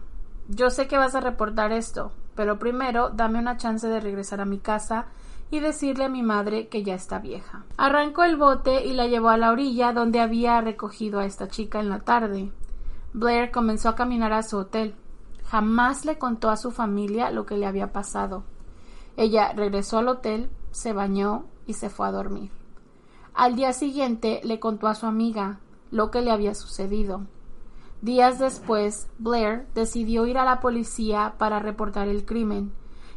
[0.48, 4.46] yo sé que vas a reportar esto, pero primero dame una chance de regresar a
[4.46, 5.08] mi casa
[5.50, 7.64] y decirle a mi madre que ya está vieja.
[7.78, 11.80] Arrancó el bote y la llevó a la orilla donde había recogido a esta chica
[11.80, 12.52] en la tarde.
[13.14, 14.96] Blair comenzó a caminar a su hotel.
[15.46, 18.44] Jamás le contó a su familia lo que le había pasado.
[19.18, 22.52] Ella regresó al hotel, se bañó y se fue a dormir.
[23.34, 25.60] Al día siguiente le contó a su amiga
[25.94, 27.22] lo que le había sucedido.
[28.02, 32.74] Días después, Blair decidió ir a la policía para reportar el crimen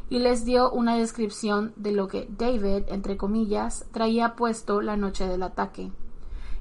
[0.09, 5.27] y les dio una descripción de lo que David, entre comillas, traía puesto la noche
[5.27, 5.91] del ataque.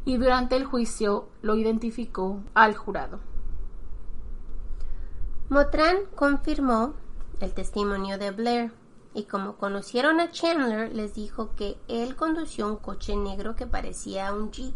[0.06, 3.20] Y durante el juicio lo identificó al jurado.
[5.50, 6.94] Motran confirmó
[7.40, 8.72] el testimonio de Blair
[9.12, 14.32] y como conocieron a Chandler les dijo que él condució un coche negro que parecía
[14.32, 14.74] un jeep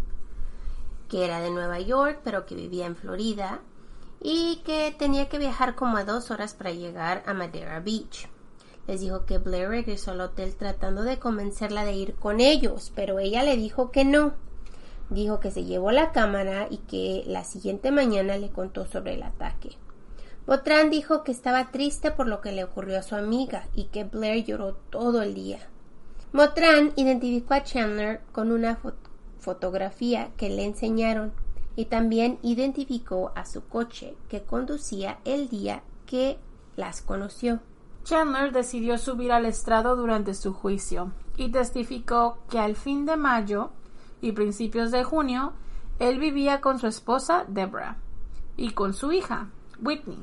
[1.10, 3.60] que era de Nueva York pero que vivía en Florida
[4.20, 8.28] y que tenía que viajar como a dos horas para llegar a Madeira Beach.
[8.86, 13.18] Les dijo que Blair regresó al hotel tratando de convencerla de ir con ellos, pero
[13.18, 14.34] ella le dijo que no.
[15.10, 19.22] Dijo que se llevó la cámara y que la siguiente mañana le contó sobre el
[19.22, 19.76] ataque.
[20.46, 24.04] Botran dijo que estaba triste por lo que le ocurrió a su amiga y que
[24.04, 25.60] Blair lloró todo el día.
[26.32, 28.76] Motran identificó a Chandler con una
[29.40, 31.32] fotografía que le enseñaron
[31.76, 36.38] y también identificó a su coche que conducía el día que
[36.76, 37.60] las conoció.
[38.04, 43.70] Chandler decidió subir al estrado durante su juicio y testificó que al fin de mayo
[44.20, 45.52] y principios de junio
[45.98, 47.98] él vivía con su esposa Deborah
[48.56, 49.48] y con su hija
[49.82, 50.22] Whitney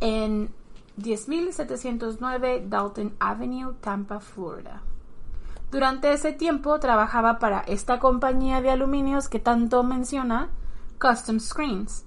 [0.00, 0.50] en
[0.98, 4.82] 10.709 Dalton Avenue, Tampa, Florida.
[5.70, 10.48] Durante ese tiempo trabajaba para esta compañía de aluminios que tanto menciona,
[10.98, 12.06] Custom Screens.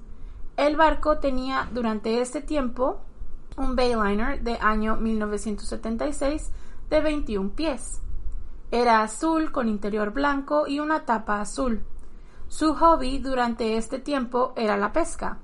[0.57, 3.01] El barco tenía durante este tiempo
[3.57, 6.51] un Bayliner de año 1976
[6.89, 8.01] de 21 pies.
[8.71, 11.83] Era azul con interior blanco y una tapa azul.
[12.47, 15.37] Su hobby durante este tiempo era la pesca.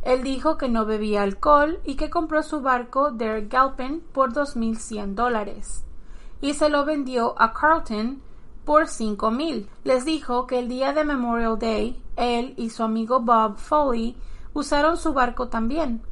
[0.00, 5.14] Él dijo que no bebía alcohol y que compró su barco Der Galpen por 2.100
[5.14, 5.84] dólares
[6.40, 8.22] y se lo vendió a Carlton
[8.64, 9.68] por cinco mil.
[9.84, 14.16] Les dijo que el día de Memorial Day, él y su amigo Bob Foley
[14.52, 16.02] usaron su barco también.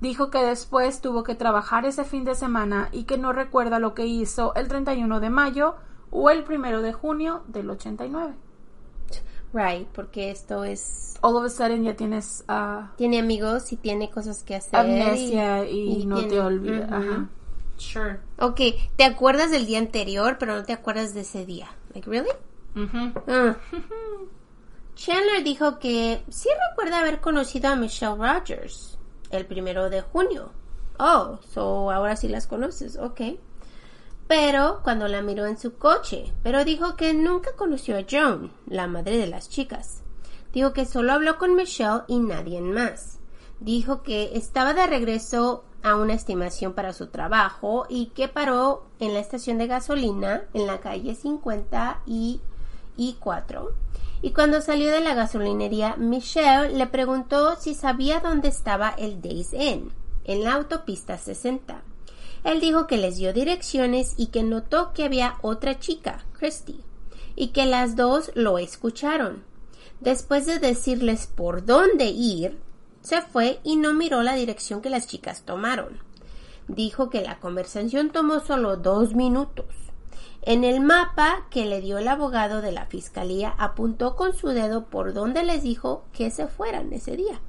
[0.00, 3.94] Dijo que después tuvo que trabajar ese fin de semana y que no recuerda lo
[3.94, 5.76] que hizo el 31 de mayo
[6.10, 8.34] o el 1 de junio del 89.
[9.52, 11.18] Right, porque esto es...
[11.20, 12.44] All of a sudden ya tienes...
[12.48, 14.80] Uh, tiene amigos y tiene cosas que hacer.
[14.80, 16.90] Amnesia y, no te olvidas.
[16.90, 17.28] Ajá.
[17.82, 18.20] Sure.
[18.38, 18.60] Ok,
[18.96, 21.68] te acuerdas del día anterior, pero no te acuerdas de ese día.
[21.92, 22.30] Like, really?
[23.26, 23.56] Ah.
[24.94, 28.98] Chandler dijo que sí recuerda haber conocido a Michelle Rogers
[29.30, 30.52] el primero de junio.
[30.98, 33.20] Oh, so ahora sí las conoces, ok.
[34.28, 38.86] Pero cuando la miró en su coche, pero dijo que nunca conoció a Joan, la
[38.86, 40.02] madre de las chicas.
[40.52, 43.18] Dijo que solo habló con Michelle y nadie más.
[43.58, 49.14] Dijo que estaba de regreso a una estimación para su trabajo y que paró en
[49.14, 52.40] la estación de gasolina en la calle 50 y,
[53.18, 53.72] 4.
[54.22, 59.52] Y cuando salió de la gasolinería, Michelle le preguntó si sabía dónde estaba el Days
[59.52, 59.92] Inn,
[60.24, 61.82] en la autopista 60.
[62.44, 66.80] Él dijo que les dio direcciones y que notó que había otra chica, Christy,
[67.34, 69.44] y que las dos lo escucharon.
[70.00, 72.58] Después de decirles por dónde ir,
[73.02, 75.98] se fue y no miró la dirección que las chicas tomaron.
[76.68, 79.66] Dijo que la conversación tomó solo dos minutos.
[80.42, 84.86] En el mapa que le dio el abogado de la fiscalía apuntó con su dedo
[84.86, 87.40] por donde les dijo que se fueran ese día.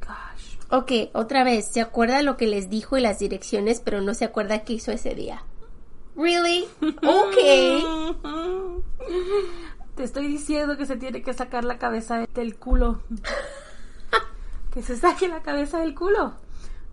[0.00, 0.56] Gosh.
[0.70, 4.24] Ok, otra vez, se acuerda lo que les dijo y las direcciones, pero no se
[4.24, 5.44] acuerda qué hizo ese día.
[6.16, 6.66] Really?
[7.06, 7.36] Ok.
[9.94, 13.00] Te estoy diciendo que se tiene que sacar la cabeza del culo
[14.74, 16.34] que se saque la cabeza del culo.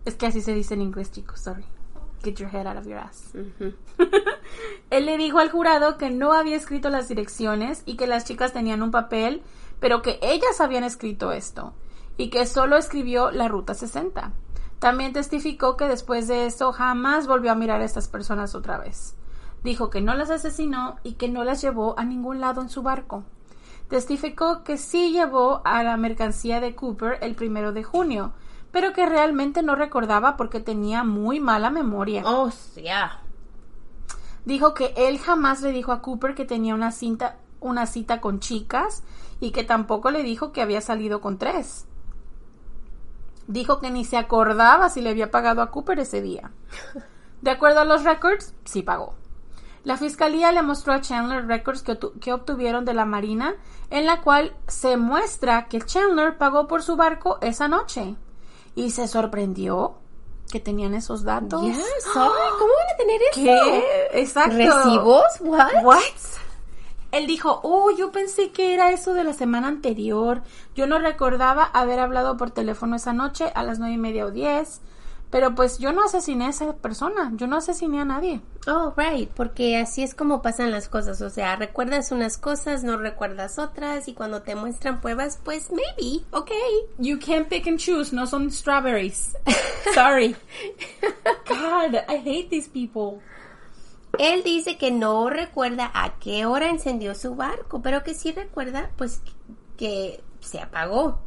[0.04, 1.64] Es que así se dice en inglés, chicos, sorry.
[2.22, 3.32] Get your head out of your ass.
[4.90, 8.52] Él le dijo al jurado que no había escrito las direcciones y que las chicas
[8.52, 9.42] tenían un papel,
[9.80, 11.74] pero que ellas habían escrito esto
[12.16, 14.32] y que solo escribió la ruta 60.
[14.78, 19.16] También testificó que después de eso jamás volvió a mirar a estas personas otra vez.
[19.64, 22.82] Dijo que no las asesinó y que no las llevó a ningún lado en su
[22.82, 23.24] barco
[23.92, 28.32] testificó que sí llevó a la mercancía de Cooper el primero de junio,
[28.70, 32.22] pero que realmente no recordaba porque tenía muy mala memoria.
[32.24, 33.20] Oh, yeah.
[34.46, 38.40] Dijo que él jamás le dijo a Cooper que tenía una cinta, una cita con
[38.40, 39.02] chicas
[39.40, 41.84] y que tampoco le dijo que había salido con tres.
[43.46, 46.50] Dijo que ni se acordaba si le había pagado a Cooper ese día.
[47.42, 49.16] De acuerdo a los records, sí pagó.
[49.84, 53.56] La fiscalía le mostró a Chandler records que, que, obtuvieron de la Marina,
[53.90, 58.16] en la cual se muestra que Chandler pagó por su barco esa noche.
[58.74, 59.96] Y se sorprendió
[60.50, 61.62] que tenían esos datos.
[62.12, 63.40] ¿Cómo van a tener eso?
[63.42, 64.20] ¿Qué?
[64.20, 64.56] Exacto.
[64.56, 65.24] ¿Recibos?
[65.40, 65.82] What?
[65.82, 66.02] What?
[67.10, 70.42] Él dijo, oh, yo pensé que era eso de la semana anterior.
[70.74, 74.30] Yo no recordaba haber hablado por teléfono esa noche a las nueve y media o
[74.30, 74.80] diez.
[75.32, 78.42] Pero pues yo no asesiné a esa persona, yo no asesiné a nadie.
[78.66, 82.98] Oh, right, porque así es como pasan las cosas, o sea, recuerdas unas cosas, no
[82.98, 86.58] recuerdas otras y cuando te muestran pruebas, pues maybe, okay.
[86.98, 89.34] You can't pick and choose, no son strawberries.
[89.94, 90.36] Sorry.
[91.48, 93.22] God, I hate these people.
[94.18, 98.90] Él dice que no recuerda a qué hora encendió su barco, pero que sí recuerda
[98.98, 99.22] pues
[99.78, 101.20] que se apagó.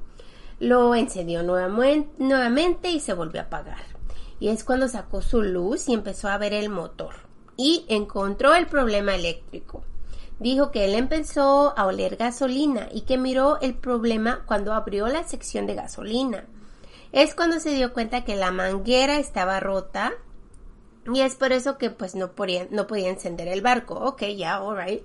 [0.59, 3.94] Lo encendió nuevamente, nuevamente y se volvió a apagar
[4.39, 7.15] y es cuando sacó su luz y empezó a ver el motor
[7.57, 9.83] y encontró el problema eléctrico.
[10.39, 15.23] Dijo que él empezó a oler gasolina y que miró el problema cuando abrió la
[15.23, 16.45] sección de gasolina.
[17.13, 20.11] Es cuando se dio cuenta que la manguera estaba rota
[21.13, 23.95] y es por eso que pues no podía, no podía encender el barco.
[23.95, 25.03] Ok, ya, alright.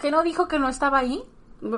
[0.00, 1.22] ¿Que no dijo que no estaba ahí?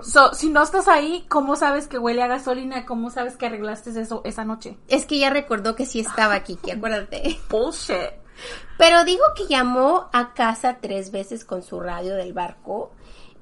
[0.03, 2.87] So, si no estás ahí, ¿cómo sabes que huele a gasolina?
[2.87, 4.79] ¿Cómo sabes que arreglaste eso esa noche?
[4.89, 7.39] Es que ya recordó que sí estaba aquí, que acuérdate.
[7.51, 8.15] Bullshit.
[8.79, 12.93] Pero dijo que llamó a casa tres veces con su radio del barco,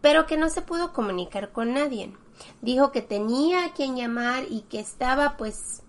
[0.01, 2.13] pero que no se pudo comunicar con nadie.
[2.61, 5.83] Dijo que tenía a quien llamar y que estaba pues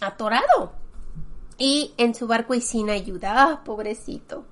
[0.00, 0.72] atorado.
[1.58, 3.34] Y en su barco y sin ayuda.
[3.36, 4.46] Ah, pobrecito.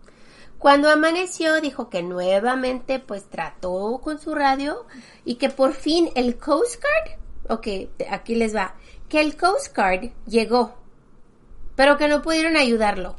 [0.59, 4.87] Cuando amaneció dijo que nuevamente pues trató con su radio
[5.25, 7.19] y que por fin el Coast Guard,
[7.59, 8.75] ok, aquí les va,
[9.09, 10.75] que el Coast Guard llegó,
[11.75, 13.17] pero que no pudieron ayudarlo.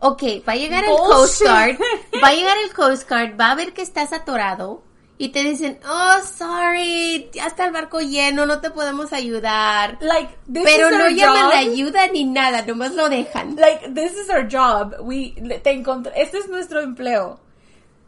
[0.00, 1.78] Ok, va a llegar el Coast Guard,
[2.22, 4.82] va a llegar el Coast Guard, va a ver que estás atorado
[5.16, 9.96] y te dicen, oh, sorry, ya está el barco lleno, no te podemos ayudar.
[10.00, 13.54] Like, Pero no llaman la ayuda ni nada, nomás lo dejan.
[13.56, 14.96] Like, this is our job.
[15.00, 15.82] We, te
[16.16, 17.38] este es nuestro empleo.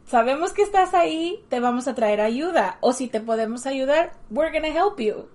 [0.09, 2.79] Sabemos que estás ahí, te vamos a traer ayuda.
[2.81, 5.29] O si te podemos ayudar, we're gonna help you.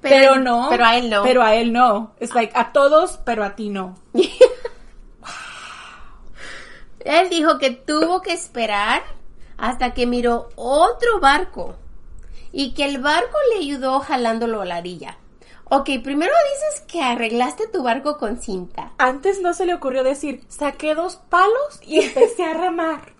[0.00, 0.68] Pero, no.
[0.70, 1.22] Pero a él no.
[1.22, 2.14] Pero a él no.
[2.20, 3.96] Es like, a todos, pero a ti no.
[7.04, 9.02] Él dijo que tuvo que esperar
[9.62, 11.76] hasta que miró otro barco
[12.50, 15.18] y que el barco le ayudó jalándolo a la orilla.
[15.66, 18.92] Ok, primero dices que arreglaste tu barco con cinta.
[18.98, 23.12] Antes no se le ocurrió decir, saqué dos palos y empecé a remar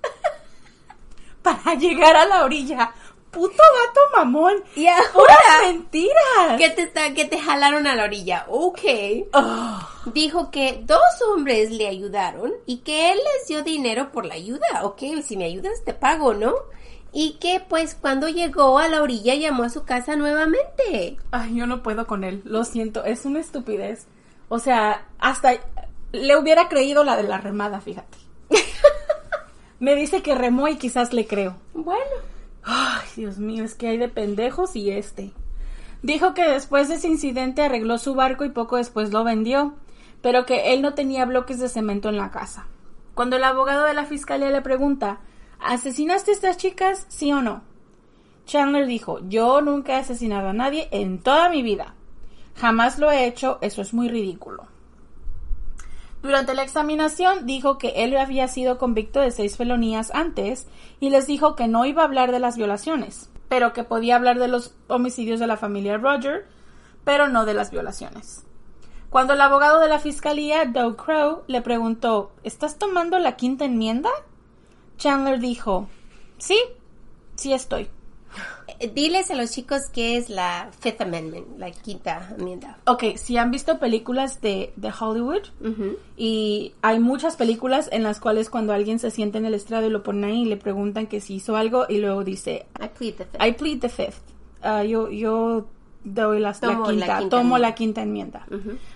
[1.43, 2.93] para llegar a la orilla
[3.33, 4.63] puto gato mamón.
[4.77, 5.63] Y ahora.
[5.63, 6.59] mentiras.
[6.59, 8.47] Que te, que te jalaron a la orilla.
[8.49, 8.81] Ok.
[9.33, 9.81] Oh.
[10.13, 14.67] Dijo que dos hombres le ayudaron y que él les dio dinero por la ayuda.
[14.83, 16.55] Ok, si me ayudas te pago, ¿no?
[17.13, 21.17] Y que pues cuando llegó a la orilla llamó a su casa nuevamente.
[21.31, 22.43] Ay, yo no puedo con él.
[22.45, 24.07] Lo siento, es una estupidez.
[24.49, 25.55] O sea, hasta
[26.13, 28.19] le hubiera creído la de la remada, fíjate.
[29.79, 31.57] me dice que remó y quizás le creo.
[31.75, 32.33] Bueno.
[32.65, 35.33] Ay, Dios mío, es que hay de pendejos y este.
[36.03, 39.75] Dijo que después de ese incidente arregló su barco y poco después lo vendió,
[40.21, 42.67] pero que él no tenía bloques de cemento en la casa.
[43.15, 45.21] Cuando el abogado de la fiscalía le pregunta,
[45.61, 47.07] ¿asesinaste a estas chicas?
[47.09, 47.63] ¿Sí o no?
[48.47, 51.95] Chandler dijo, yo nunca he asesinado a nadie en toda mi vida.
[52.57, 54.72] Jamás lo he hecho, eso es muy ridículo.
[56.23, 60.69] Durante la examinación dijo que él había sido convicto de seis felonías antes
[61.01, 64.39] y les dijo que no iba a hablar de las violaciones, pero que podía hablar
[64.39, 66.47] de los homicidios de la familia Roger,
[67.05, 68.45] pero no de las violaciones.
[69.11, 74.09] Cuando el abogado de la fiscalía, Doug Crow, le preguntó ¿Estás tomando la quinta enmienda?
[74.97, 75.89] Chandler dijo
[76.39, 76.59] Sí,
[77.35, 77.91] sí estoy.
[78.79, 82.79] Eh, diles a los chicos qué es la Fifth Amendment, la quinta enmienda.
[82.87, 85.43] Ok, si han visto películas de, de Hollywood,
[86.17, 89.91] y hay muchas películas en las cuales cuando alguien se siente en el estrado y
[89.91, 93.15] lo ponen ahí y le preguntan que si hizo algo y luego dice, I plead
[93.15, 93.43] the fifth.
[93.43, 94.23] I plead the fifth.
[94.65, 95.67] Uh, yo, yo
[96.05, 98.47] doy la, quinta, tomo la quinta enmienda.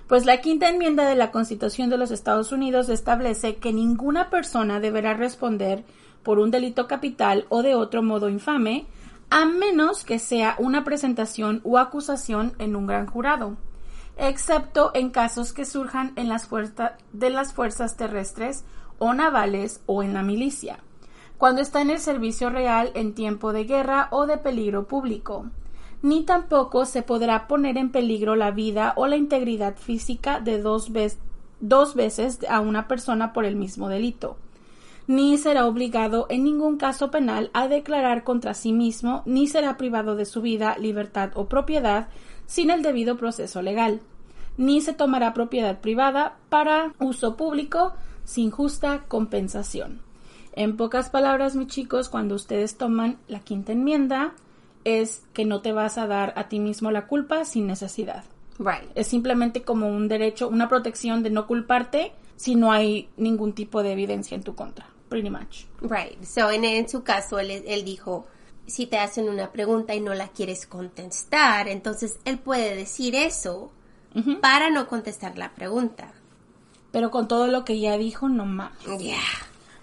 [0.06, 4.80] Pues la quinta enmienda de la Constitución de los Estados Unidos establece que ninguna persona
[4.80, 5.84] deberá responder
[6.22, 8.86] por un delito capital o de otro modo infame
[9.30, 13.56] a menos que sea una presentación o acusación en un gran jurado.
[14.18, 16.48] excepto en casos que surjan en las
[17.12, 18.64] de las fuerzas terrestres
[18.98, 20.78] o navales o en la milicia,
[21.36, 25.50] cuando está en el servicio real en tiempo de guerra o de peligro público.
[26.00, 30.90] Ni tampoco se podrá poner en peligro la vida o la integridad física de dos,
[31.60, 34.38] dos veces a una persona por el mismo delito
[35.06, 40.16] ni será obligado en ningún caso penal a declarar contra sí mismo, ni será privado
[40.16, 42.08] de su vida, libertad o propiedad
[42.46, 44.00] sin el debido proceso legal,
[44.56, 47.92] ni se tomará propiedad privada para uso público
[48.24, 50.00] sin justa compensación.
[50.52, 54.32] En pocas palabras, mis chicos, cuando ustedes toman la quinta enmienda,
[54.84, 58.24] es que no te vas a dar a ti mismo la culpa sin necesidad.
[58.58, 58.90] Right.
[58.94, 63.82] Es simplemente como un derecho, una protección de no culparte si no hay ningún tipo
[63.82, 65.66] de evidencia en tu contra pretty much.
[65.80, 66.22] Right.
[66.24, 68.26] So, en, su caso, él, él dijo,
[68.66, 73.72] si te hacen una pregunta y no la quieres contestar, entonces él puede decir eso
[74.40, 76.12] para no contestar la pregunta.
[76.90, 78.72] Pero con todo lo que ya dijo, no más.
[78.98, 79.18] Yeah.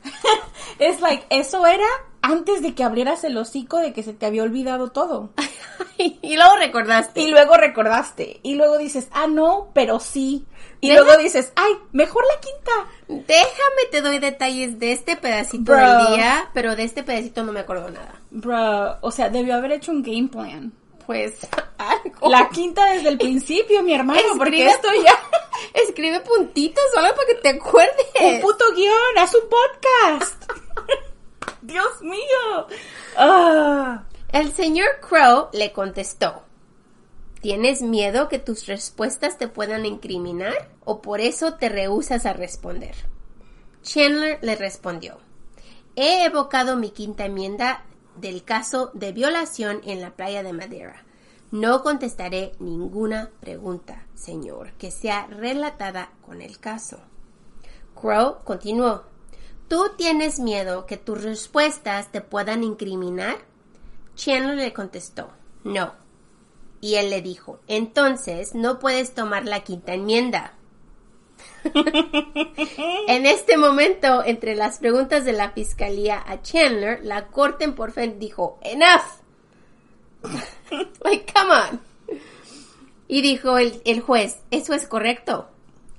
[0.80, 1.88] es like, eso era
[2.22, 5.32] antes de que abrieras el hocico de que se te había olvidado todo.
[5.97, 7.22] y luego recordaste.
[7.22, 8.39] Y luego recordaste.
[8.43, 10.45] Y luego dices, ah, no, pero sí.
[10.80, 13.26] Y luego dices, ay, mejor la quinta.
[13.28, 17.62] Déjame te doy detalles de este pedacito del día, pero de este pedacito no me
[17.62, 18.22] acuerdo nada.
[18.32, 20.74] Bro, o sea, debió haber hecho un game plan.
[21.06, 21.36] Pues
[22.30, 25.14] La quinta desde el principio, mi hermano, porque esto ya...
[25.74, 28.06] Escribe puntitos solo para que te acuerdes.
[28.22, 30.51] Un puto guion, haz un podcast.
[31.62, 32.68] Dios mío.
[33.18, 34.04] Ah.
[34.32, 36.43] El señor Crow le contestó.
[37.41, 42.95] ¿Tienes miedo que tus respuestas te puedan incriminar o por eso te rehusas a responder?
[43.84, 45.18] Chandler le respondió,
[45.95, 47.84] he evocado mi quinta enmienda
[48.16, 51.03] del caso de violación en la playa de Madera.
[51.51, 56.99] No contestaré ninguna pregunta, señor, que sea relatada con el caso.
[57.99, 59.03] Crow continuó,
[59.68, 63.38] ¿tú tienes miedo que tus respuestas te puedan incriminar?
[64.16, 65.30] Chandler le contestó,
[65.64, 65.93] no.
[66.82, 70.55] Y él le dijo, entonces no puedes tomar la quinta enmienda.
[73.07, 78.20] en este momento, entre las preguntas de la fiscalía a Chandler, la corte en fin
[78.20, 79.22] dijo, enough.
[81.03, 81.82] like, come on.
[83.07, 85.49] Y dijo el, el juez, eso es correcto.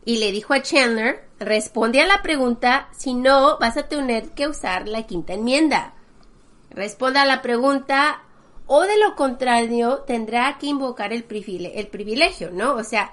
[0.04, 4.48] Y le dijo a Chandler, responde a la pregunta, si no, vas a tener que
[4.48, 5.94] usar la quinta enmienda.
[6.70, 8.22] Responda a la pregunta,
[8.66, 12.74] o de lo contrario tendrá que invocar el privilegio, ¿no?
[12.74, 13.12] O sea,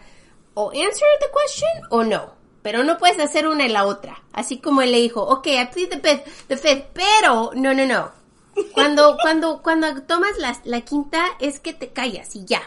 [0.54, 2.41] o answer the question o no.
[2.62, 4.22] Pero no puedes hacer una y la otra.
[4.34, 7.86] Así como él le dijo, ok, I plead the fifth, the fifth, pero no, no,
[7.86, 8.12] no.
[8.74, 12.62] Cuando, cuando, cuando tomas la, la quinta es que te callas y ya.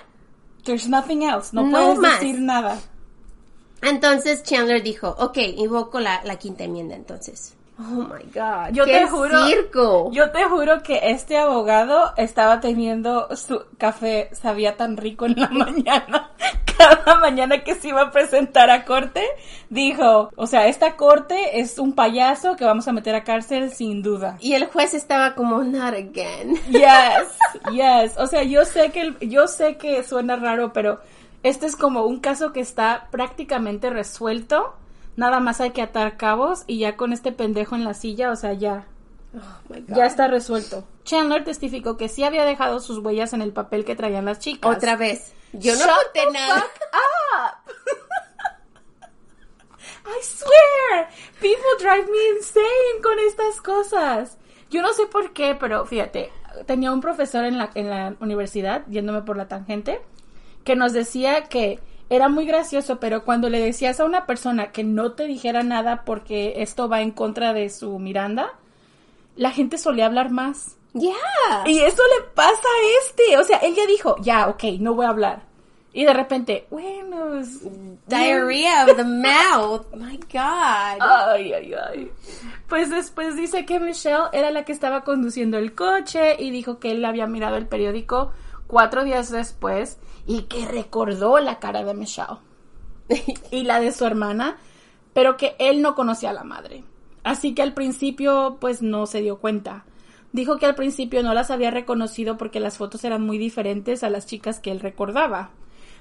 [0.64, 2.80] There's nothing else, no, puedes decir nada.
[3.82, 7.54] Entonces Chandler dijo, ok, invoco la, la quinta enmienda entonces.
[7.78, 8.72] Oh my god.
[8.72, 10.10] Yo te juro.
[10.12, 15.48] Yo te juro que este abogado estaba teniendo su café, sabía tan rico en la
[15.50, 16.30] mañana.
[16.76, 19.22] Cada mañana que se iba a presentar a corte,
[19.70, 24.02] dijo, o sea, esta corte es un payaso que vamos a meter a cárcel sin
[24.02, 24.36] duda.
[24.40, 26.56] Y el juez estaba como, not again.
[26.70, 28.18] Yes, yes.
[28.18, 31.00] O sea, yo sé que, yo sé que suena raro, pero
[31.42, 34.74] este es como un caso que está prácticamente resuelto
[35.16, 38.36] Nada más hay que atar cabos y ya con este pendejo en la silla, o
[38.36, 38.86] sea, ya.
[39.34, 40.86] Oh ya está resuelto.
[41.04, 44.76] Chandler testificó que sí había dejado sus huellas en el papel que traían las chicas.
[44.76, 45.34] Otra vez.
[45.52, 46.64] Yo no noté nada.
[50.06, 51.08] I swear,
[51.40, 54.36] people drive me insane con estas cosas.
[54.70, 56.30] Yo no sé por qué, pero fíjate,
[56.66, 60.02] tenía un profesor en la, en la universidad, yéndome por la tangente,
[60.64, 61.80] que nos decía que
[62.14, 66.04] era muy gracioso, pero cuando le decías a una persona que no te dijera nada
[66.04, 68.52] porque esto va en contra de su Miranda,
[69.36, 70.76] la gente solía hablar más.
[70.92, 71.12] Ya.
[71.66, 73.38] Y eso le pasa a este.
[73.38, 75.42] O sea, él ya dijo, ya, ok, no voy a hablar.
[75.92, 77.40] Y de repente, bueno,
[78.08, 79.86] diarrhea of the mouth.
[79.94, 81.00] My God.
[81.00, 82.12] Ay, ay, ay.
[82.68, 86.90] Pues después dice que Michelle era la que estaba conduciendo el coche y dijo que
[86.90, 88.32] él había mirado el periódico
[88.66, 92.38] cuatro días después y que recordó la cara de Michelle
[93.50, 94.56] y la de su hermana,
[95.12, 96.84] pero que él no conocía a la madre.
[97.22, 99.84] Así que al principio pues no se dio cuenta.
[100.32, 104.10] Dijo que al principio no las había reconocido porque las fotos eran muy diferentes a
[104.10, 105.50] las chicas que él recordaba.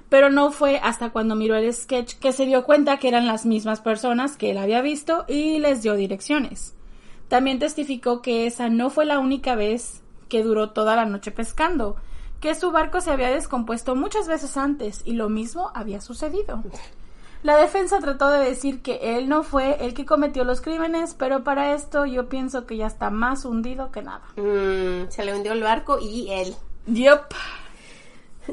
[0.08, 3.46] Pero no fue hasta cuando miró el sketch que se dio cuenta que eran las
[3.46, 6.74] mismas personas que él había visto y les dio direcciones.
[7.28, 11.96] También testificó que esa no fue la única vez que duró toda la noche pescando,
[12.44, 16.62] que su barco se había descompuesto muchas veces antes y lo mismo había sucedido.
[17.42, 21.42] La defensa trató de decir que él no fue el que cometió los crímenes, pero
[21.42, 24.24] para esto yo pienso que ya está más hundido que nada.
[24.36, 26.54] Mm, se le hundió el barco y él.
[26.84, 27.32] Yup.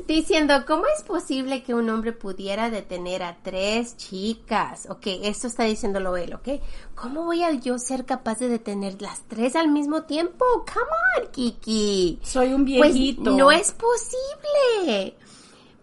[0.07, 4.87] Diciendo, ¿cómo es posible que un hombre pudiera detener a tres chicas?
[4.89, 6.61] Ok, esto está diciéndolo él, ¿ok?
[6.95, 10.45] ¿Cómo voy a yo ser capaz de detener las tres al mismo tiempo?
[10.65, 12.19] Come on, Kiki.
[12.23, 13.31] Soy un Pues viejito.
[13.31, 15.15] no es posible.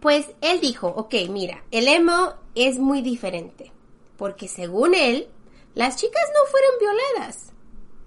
[0.00, 3.72] Pues él dijo, ok, mira, el emo es muy diferente,
[4.16, 5.28] porque según él,
[5.74, 7.52] las chicas no fueron violadas.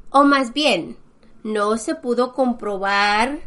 [0.09, 0.97] O más bien,
[1.43, 3.39] no se pudo comprobar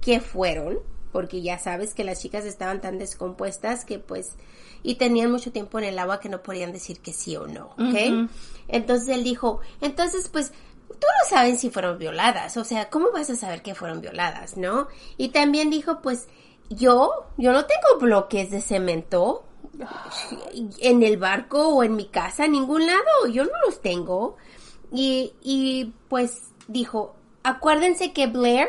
[0.00, 0.80] que fueron,
[1.14, 4.34] porque ya sabes que las chicas estaban tan descompuestas que pues,
[4.82, 7.66] y tenían mucho tiempo en el agua que no podían decir que sí o no,
[7.78, 8.28] ¿ok?
[8.66, 10.50] Entonces él dijo, entonces pues,
[10.88, 14.56] tú no sabes si fueron violadas, o sea, ¿cómo vas a saber que fueron violadas,
[14.56, 14.88] no?
[15.16, 16.26] Y también dijo, pues,
[16.68, 19.44] yo, yo no tengo bloques de cemento
[20.80, 24.34] en el barco o en mi casa, en ningún lado, yo no los tengo.
[24.90, 28.66] Y, y pues dijo, acuérdense que Blair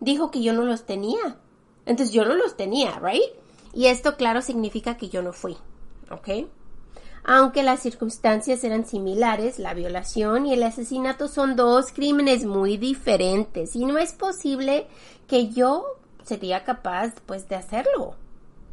[0.00, 1.36] dijo que yo no los tenía.
[1.86, 3.22] Entonces yo no los tenía, ¿right?
[3.74, 5.56] Y esto, claro, significa que yo no fui,
[6.10, 6.46] ¿ok?
[7.24, 13.76] Aunque las circunstancias eran similares, la violación y el asesinato son dos crímenes muy diferentes
[13.76, 14.86] y no es posible
[15.28, 15.84] que yo
[16.24, 18.16] sería capaz, pues, de hacerlo,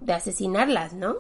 [0.02, 1.18] de asesinarlas, ¿no?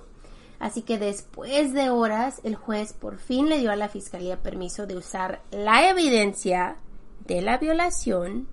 [0.60, 4.88] Así que después de horas, el juez por fin le dio a la fiscalía permiso
[4.88, 6.78] de usar la evidencia
[7.26, 8.48] de la violación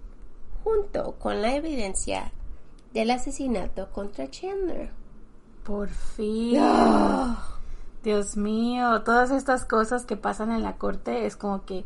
[0.63, 2.33] junto con la evidencia
[2.93, 4.91] del asesinato contra Chandler.
[5.65, 6.61] Por fin.
[8.03, 11.85] Dios mío, todas estas cosas que pasan en la corte es como que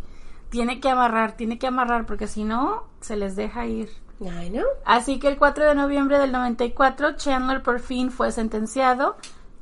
[0.51, 3.89] tiene que amarrar, tiene que amarrar, porque si no, se les deja ir.
[4.85, 9.17] Así que el 4 de noviembre del 94, Chandler por fin fue sentenciado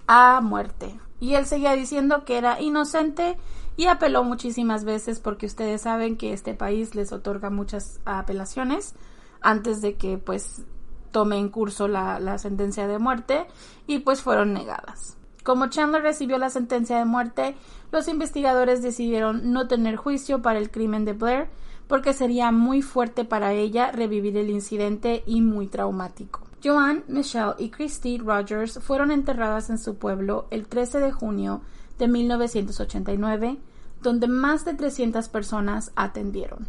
[0.08, 0.98] a muerte.
[1.20, 3.36] Y él seguía diciendo que era inocente
[3.76, 8.94] y apeló muchísimas veces porque ustedes saben que este país les otorga muchas apelaciones
[9.40, 10.62] antes de que pues
[11.10, 13.46] tome en curso la, la sentencia de muerte
[13.86, 15.16] y pues fueron negadas.
[15.42, 17.56] Como Chandler recibió la sentencia de muerte,
[17.90, 21.48] los investigadores decidieron no tener juicio para el crimen de Blair
[21.86, 26.40] porque sería muy fuerte para ella revivir el incidente y muy traumático.
[26.62, 31.62] Joanne, Michelle y Christy Rogers fueron enterradas en su pueblo el 13 de junio
[31.98, 33.58] de 1989,
[34.02, 36.66] donde más de 300 personas atendieron.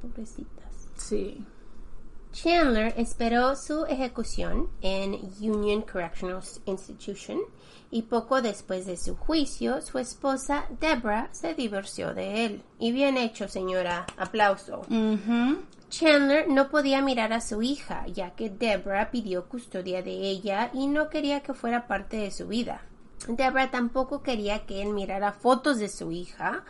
[0.00, 0.88] Pobrecitas.
[0.96, 1.44] Sí.
[2.32, 7.38] Chandler esperó su ejecución en Union Correctional Institution
[7.90, 12.62] y poco después de su juicio, su esposa Deborah se divorció de él.
[12.78, 14.06] Y bien hecho, señora.
[14.16, 14.80] Aplauso.
[15.90, 20.86] Chandler no podía mirar a su hija, ya que Deborah pidió custodia de ella y
[20.86, 22.80] no quería que fuera parte de su vida.
[23.28, 26.64] Deborah tampoco quería que él mirara fotos de su hija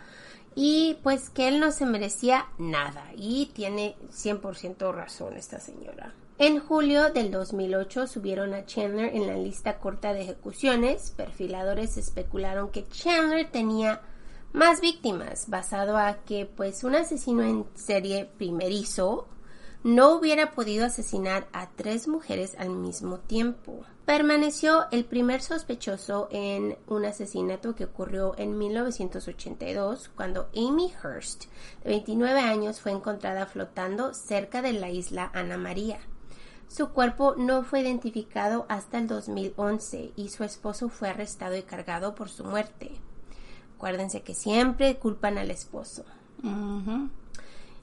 [0.54, 3.04] y pues que él no se merecía nada.
[3.16, 6.14] Y tiene 100% razón esta señora.
[6.38, 11.12] En julio del 2008 subieron a Chandler en la lista corta de ejecuciones.
[11.16, 14.00] Perfiladores especularon que Chandler tenía
[14.52, 19.28] más víctimas, basado a que pues un asesino en serie primerizo
[19.84, 23.84] no hubiera podido asesinar a tres mujeres al mismo tiempo.
[24.04, 31.44] Permaneció el primer sospechoso en un asesinato que ocurrió en 1982 cuando Amy Hurst,
[31.84, 36.00] de 29 años, fue encontrada flotando cerca de la isla Ana María.
[36.66, 42.16] Su cuerpo no fue identificado hasta el 2011 y su esposo fue arrestado y cargado
[42.16, 42.90] por su muerte.
[43.76, 46.04] Acuérdense que siempre culpan al esposo.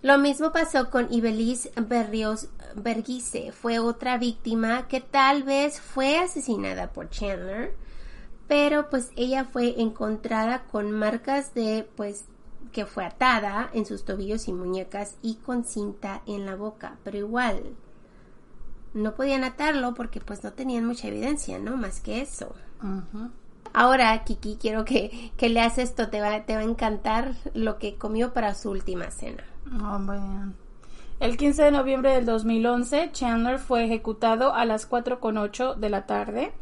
[0.01, 3.51] Lo mismo pasó con Ibeliz Berrios Berguise.
[3.51, 7.75] Fue otra víctima que tal vez fue asesinada por Chandler,
[8.47, 12.25] pero pues ella fue encontrada con marcas de pues
[12.71, 17.17] que fue atada en sus tobillos y muñecas y con cinta en la boca, pero
[17.17, 17.75] igual
[18.93, 21.75] no podían atarlo porque pues no tenían mucha evidencia, ¿no?
[21.75, 22.55] Más que eso.
[23.73, 27.97] Ahora, Kiki, quiero que, que leas esto, te va, te va a encantar lo que
[27.97, 29.43] comió para su última cena.
[31.19, 36.53] El 15 de noviembre del 2011, Chandler fue ejecutado a las 4.08 de la tarde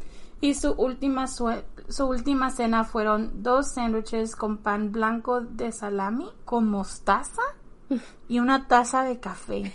[0.41, 6.70] y su última, su última cena fueron dos sándwiches con pan blanco de salami con
[6.70, 7.41] mostaza
[8.28, 9.74] y una taza de café.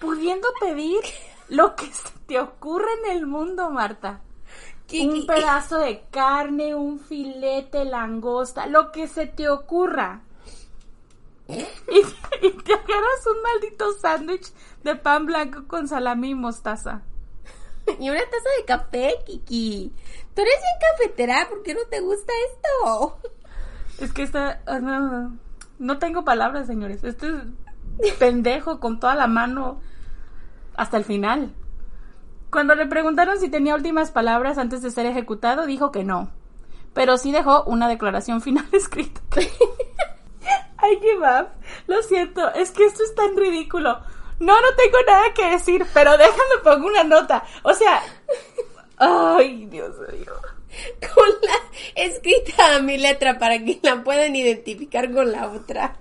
[0.00, 1.00] Pudiendo pedir
[1.48, 4.20] lo que se te ocurre en el mundo, Marta.
[5.02, 10.22] Un pedazo de carne, un filete, langosta, lo que se te ocurra.
[11.48, 17.02] y, y te agarras un maldito sándwich de pan blanco con salami y mostaza.
[17.98, 19.92] Y una taza de café, Kiki.
[20.34, 23.18] Tú eres bien cafetera, ¿por qué no te gusta esto?
[24.00, 24.62] Es que esta...
[24.66, 25.38] ah, no,
[25.78, 27.04] no tengo palabras, señores.
[27.04, 27.32] Este
[27.98, 29.80] es pendejo con toda la mano
[30.76, 31.54] hasta el final.
[32.54, 36.30] Cuando le preguntaron si tenía últimas palabras antes de ser ejecutado, dijo que no.
[36.92, 39.20] Pero sí dejó una declaración final escrita.
[39.36, 41.48] I give up.
[41.88, 43.98] Lo siento, es que esto es tan ridículo.
[44.38, 47.42] No, no tengo nada que decir, pero déjame pongo una nota.
[47.64, 48.00] O sea,
[48.98, 50.34] ay, Dios mío.
[51.12, 55.96] Con la escrita a mi letra para que la puedan identificar con la otra.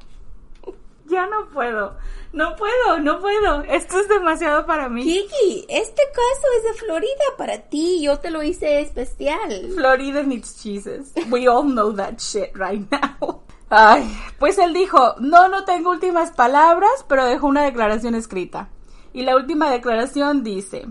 [1.07, 1.97] Ya no puedo.
[2.33, 3.61] No puedo, no puedo.
[3.61, 5.03] Esto es demasiado para mí.
[5.03, 8.01] Kiki, este caso es de Florida para ti.
[8.01, 9.69] Yo te lo hice especial.
[9.75, 11.13] Florida needs Jesus.
[11.29, 13.43] We all know that shit right now.
[13.69, 18.69] Ay, pues él dijo, no, no tengo últimas palabras, pero dejó una declaración escrita.
[19.13, 20.87] Y la última declaración dice,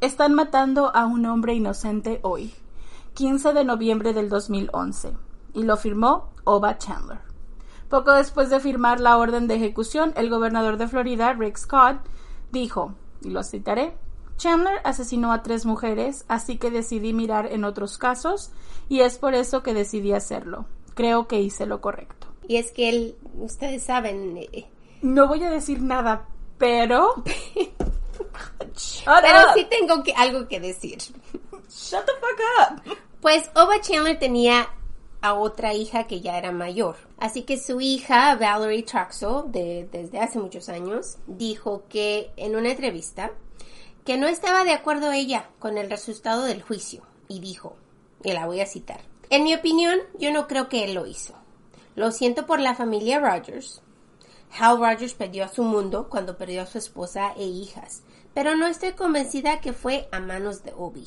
[0.00, 2.54] están matando a un hombre inocente hoy,
[3.14, 5.12] 15 de noviembre del 2011.
[5.54, 7.33] Y lo firmó Oba Chandler.
[7.94, 11.98] Poco después de firmar la orden de ejecución, el gobernador de Florida, Rick Scott,
[12.50, 12.92] dijo,
[13.22, 13.94] y lo citaré,
[14.36, 18.50] Chandler asesinó a tres mujeres, así que decidí mirar en otros casos,
[18.88, 20.66] y es por eso que decidí hacerlo.
[20.94, 22.26] Creo que hice lo correcto.
[22.48, 24.66] Y es que él, ustedes saben, eh,
[25.00, 26.26] No voy a decir nada,
[26.58, 27.14] pero...
[29.04, 30.98] Pero sí tengo que, algo que decir.
[30.98, 32.96] Shut the fuck up.
[33.20, 34.68] Pues Oba Chandler tenía
[35.24, 36.96] a otra hija que ya era mayor.
[37.18, 42.72] Así que su hija, Valerie Traxo, de, desde hace muchos años, dijo que en una
[42.72, 43.32] entrevista
[44.04, 47.04] que no estaba de acuerdo ella con el resultado del juicio.
[47.26, 47.74] Y dijo,
[48.22, 49.00] y la voy a citar,
[49.30, 51.32] en mi opinión, yo no creo que él lo hizo.
[51.94, 53.80] Lo siento por la familia Rogers.
[54.58, 58.02] Hal Rogers perdió a su mundo cuando perdió a su esposa e hijas,
[58.34, 61.06] pero no estoy convencida que fue a manos de Obi.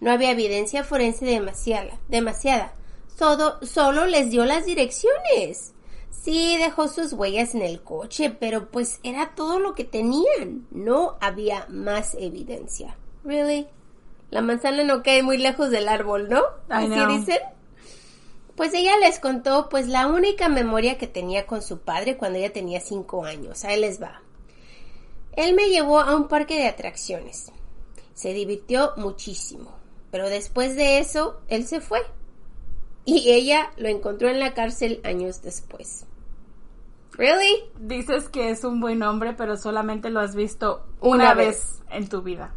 [0.00, 2.74] No había evidencia forense demasiada, demasiada.
[3.18, 5.72] Todo, solo les dio las direcciones.
[6.10, 10.66] Sí, dejó sus huellas en el coche, pero pues era todo lo que tenían.
[10.70, 12.96] No había más evidencia.
[13.24, 13.68] Really?
[14.30, 16.40] La manzana no cae muy lejos del árbol, ¿no?
[16.68, 17.38] I Así dicen.
[18.56, 22.52] Pues ella les contó pues la única memoria que tenía con su padre cuando ella
[22.52, 23.64] tenía cinco años.
[23.64, 24.22] Ahí les va.
[25.32, 27.52] Él me llevó a un parque de atracciones.
[28.14, 29.76] Se divirtió muchísimo.
[30.10, 32.00] Pero después de eso, él se fue.
[33.06, 36.04] Y ella lo encontró en la cárcel años después.
[37.12, 37.64] ¿Really?
[37.80, 41.46] Dices que es un buen hombre, pero solamente lo has visto Una una, vez.
[41.46, 42.52] vez en tu vida.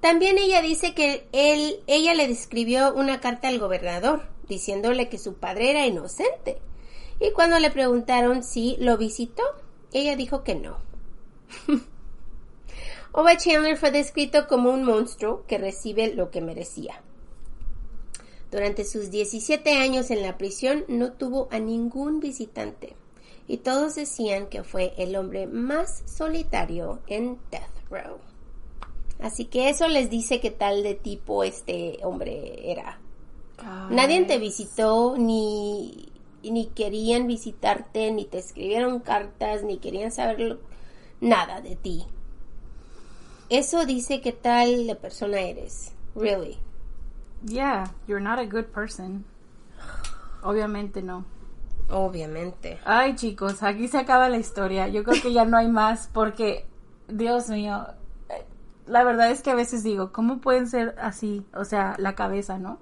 [0.00, 5.34] También ella dice que él, ella le escribió una carta al gobernador diciéndole que su
[5.34, 6.58] padre era inocente.
[7.20, 9.42] Y cuando le preguntaron si lo visitó,
[9.92, 10.78] ella dijo que no.
[13.12, 17.02] Oba Chandler fue descrito como un monstruo que recibe lo que merecía.
[18.50, 22.96] Durante sus 17 años en la prisión no tuvo a ningún visitante
[23.46, 28.18] y todos decían que fue el hombre más solitario en Death Row.
[29.20, 32.98] Así que eso les dice qué tal de tipo este hombre era.
[33.90, 36.08] Nadie te visitó, ni,
[36.42, 40.58] ni querían visitarte, ni te escribieron cartas, ni querían saber lo-
[41.20, 42.04] nada de ti.
[43.50, 45.92] Eso dice qué tal de persona eres.
[46.14, 46.56] Really.
[47.42, 49.24] Yeah, you're not a good person.
[50.42, 51.24] Obviamente no.
[51.88, 52.78] Obviamente.
[52.84, 54.88] Ay, chicos, aquí se acaba la historia.
[54.88, 56.66] Yo creo que ya no hay más porque,
[57.08, 57.86] Dios mío,
[58.86, 61.46] la verdad es que a veces digo, ¿cómo pueden ser así?
[61.54, 62.78] O sea, la cabeza, ¿no?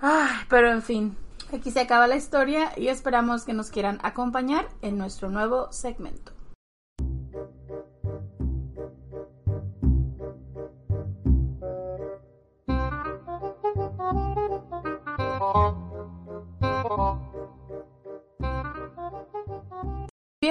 [0.00, 1.16] Ay, pero en fin,
[1.52, 6.32] aquí se acaba la historia y esperamos que nos quieran acompañar en nuestro nuevo segmento.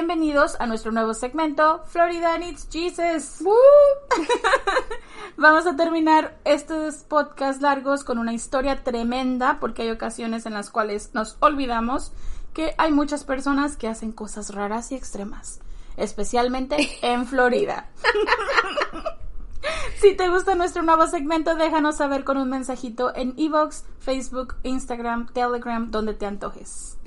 [0.07, 3.39] Bienvenidos a nuestro nuevo segmento, Florida Needs Jesus.
[5.37, 10.69] Vamos a terminar estos podcasts largos con una historia tremenda porque hay ocasiones en las
[10.69, 12.13] cuales nos olvidamos
[12.53, 15.59] que hay muchas personas que hacen cosas raras y extremas,
[15.97, 17.89] especialmente en Florida.
[19.99, 25.27] Si te gusta nuestro nuevo segmento, déjanos saber con un mensajito en Evox, Facebook, Instagram,
[25.33, 26.97] Telegram, donde te antojes.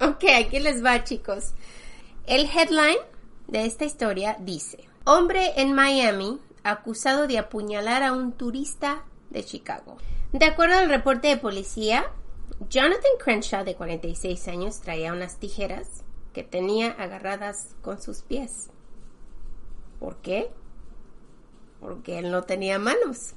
[0.00, 1.54] Ok, aquí les va, chicos.
[2.28, 2.98] El headline
[3.46, 9.96] de esta historia dice: Hombre en Miami acusado de apuñalar a un turista de Chicago.
[10.32, 12.04] De acuerdo al reporte de policía,
[12.68, 16.04] Jonathan Crenshaw, de 46 años, traía unas tijeras
[16.34, 18.68] que tenía agarradas con sus pies.
[19.98, 20.50] ¿Por qué?
[21.80, 23.32] Porque él no tenía manos.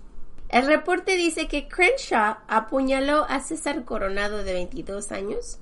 [0.50, 5.60] El reporte dice que Crenshaw apuñaló a César Coronado de 22 años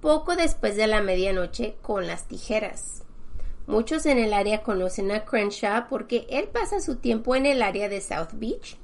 [0.00, 3.04] poco después de la medianoche con las tijeras.
[3.66, 7.88] Muchos en el área conocen a Crenshaw porque él pasa su tiempo en el área
[7.88, 8.78] de South Beach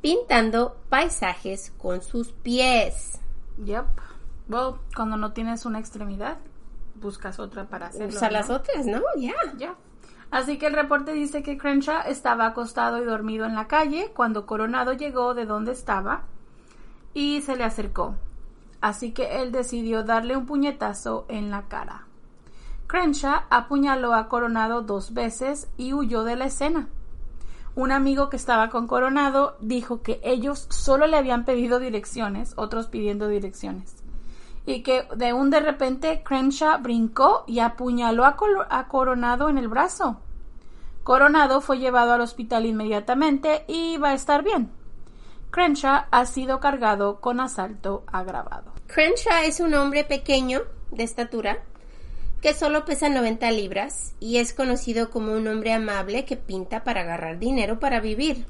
[0.00, 3.20] pintando paisajes con sus pies.
[3.64, 3.86] Yep.
[4.48, 6.38] Well, cuando no tienes una extremidad,
[6.96, 8.08] buscas otra para hacerlo.
[8.08, 8.56] Usa las ¿no?
[8.56, 9.00] otras, ¿no?
[9.16, 9.32] Ya.
[9.56, 9.74] Ya.
[10.30, 14.46] Así que el reporte dice que Crenshaw estaba acostado y dormido en la calle cuando
[14.46, 16.24] Coronado llegó de donde estaba
[17.14, 18.16] y se le acercó.
[18.84, 22.06] Así que él decidió darle un puñetazo en la cara.
[22.86, 26.88] Crenshaw apuñaló a Coronado dos veces y huyó de la escena.
[27.76, 32.88] Un amigo que estaba con Coronado dijo que ellos solo le habían pedido direcciones, otros
[32.88, 33.96] pidiendo direcciones.
[34.66, 40.20] Y que de un de repente Crenshaw brincó y apuñaló a, Coronado en el brazo.
[41.04, 44.70] Coronado fue llevado al hospital inmediatamente y va a estar bien.
[45.54, 48.72] Crenshaw ha sido cargado con asalto agravado.
[48.88, 51.62] Crenshaw es un hombre pequeño de estatura
[52.42, 57.02] que solo pesa 90 libras y es conocido como un hombre amable que pinta para
[57.02, 58.46] agarrar dinero para vivir.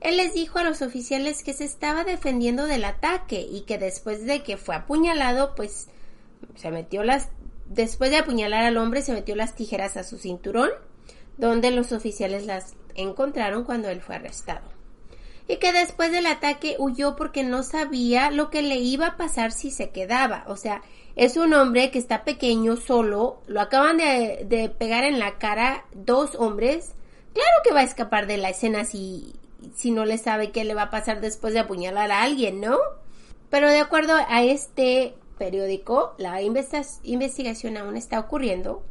[0.00, 4.26] Él les dijo a los oficiales que se estaba defendiendo del ataque y que después
[4.26, 5.86] de que fue apuñalado, pues
[6.56, 7.28] se metió las
[7.66, 10.70] después de apuñalar al hombre se metió las tijeras a su cinturón,
[11.38, 14.79] donde los oficiales las encontraron cuando él fue arrestado
[15.50, 19.50] y que después del ataque huyó porque no sabía lo que le iba a pasar
[19.50, 20.44] si se quedaba.
[20.46, 20.80] O sea,
[21.16, 26.36] es un hombre que está pequeño, solo, lo acaban de, pegar en la cara dos
[26.36, 26.94] hombres.
[27.32, 29.32] Claro que va a escapar de la escena si,
[29.74, 32.78] si no le sabe qué le va a pasar después de apuñalar a alguien, ¿no?
[33.50, 38.84] Pero de acuerdo a este periódico, la investigación aún está ocurriendo,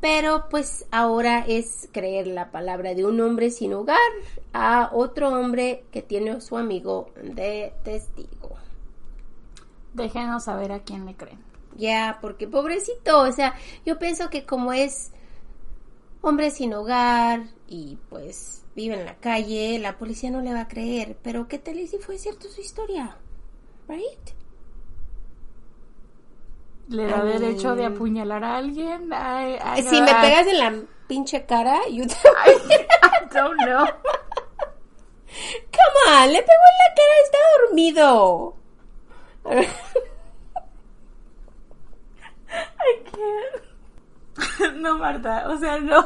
[0.00, 3.98] pero pues ahora es creer la palabra de un hombre sin hogar
[4.52, 8.56] a otro hombre que tiene a su amigo de testigo.
[9.94, 11.40] Déjenos saber a quién le creen.
[11.76, 15.12] Ya, porque pobrecito, o sea, yo pienso que como es
[16.22, 20.68] hombre sin hogar y pues vive en la calle, la policía no le va a
[20.68, 23.16] creer, pero ¿qué tal si fue cierto su historia?
[23.88, 24.36] ¿Right?
[26.88, 29.10] ¿Le da derecho de apuñalar a alguien?
[29.12, 30.72] I- I Si me I- pegas en la
[31.08, 32.14] pinche cara, yo te...
[32.14, 33.84] I don't know.
[35.72, 38.56] Come on, le pegó en la cara, está dormido.
[42.48, 44.76] I can't.
[44.76, 46.04] No, Marta, o sea, no.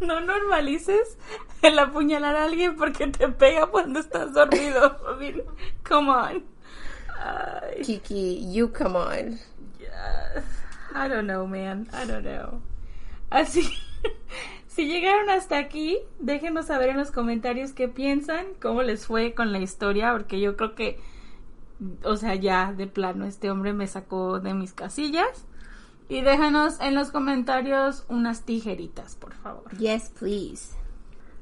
[0.00, 1.18] No normalices
[1.62, 4.96] el apuñalar a alguien porque te pega cuando estás dormido.
[5.12, 5.42] I mean,
[5.86, 6.44] come on.
[7.18, 9.38] Ay, Kiki, you come on.
[9.80, 10.42] yeah.
[10.94, 11.88] I don't know, man.
[11.92, 12.60] I don't know.
[13.30, 13.62] Así,
[14.66, 19.52] si llegaron hasta aquí, déjenos saber en los comentarios qué piensan, cómo les fue con
[19.52, 21.00] la historia, porque yo creo que,
[22.04, 25.44] o sea, ya de plano este hombre me sacó de mis casillas.
[26.10, 29.76] Y déjanos en los comentarios unas tijeritas, por favor.
[29.76, 30.77] Yes, please.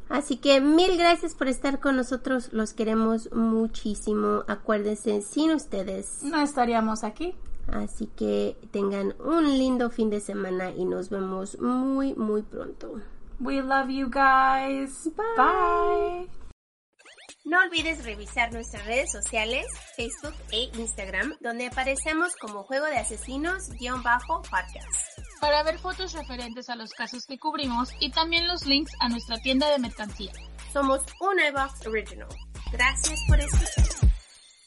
[0.08, 2.52] Así que mil gracias por estar con nosotros.
[2.52, 4.44] Los queremos muchísimo.
[4.46, 6.22] Acuérdense, sin ustedes.
[6.22, 7.34] No estaríamos aquí.
[7.68, 13.00] Así que tengan un lindo fin de semana y nos vemos muy, muy pronto.
[13.40, 15.10] We love you guys.
[15.16, 15.26] Bye.
[15.36, 16.30] Bye.
[17.44, 25.25] No olvides revisar nuestras redes sociales, Facebook e Instagram, donde aparecemos como Juego de Asesinos-podcast.
[25.46, 29.38] Para ver fotos referentes a los casos que cubrimos y también los links a nuestra
[29.38, 30.32] tienda de mercancía.
[30.72, 32.26] Somos un iBox Original.
[32.72, 34.15] Gracias por escuchar.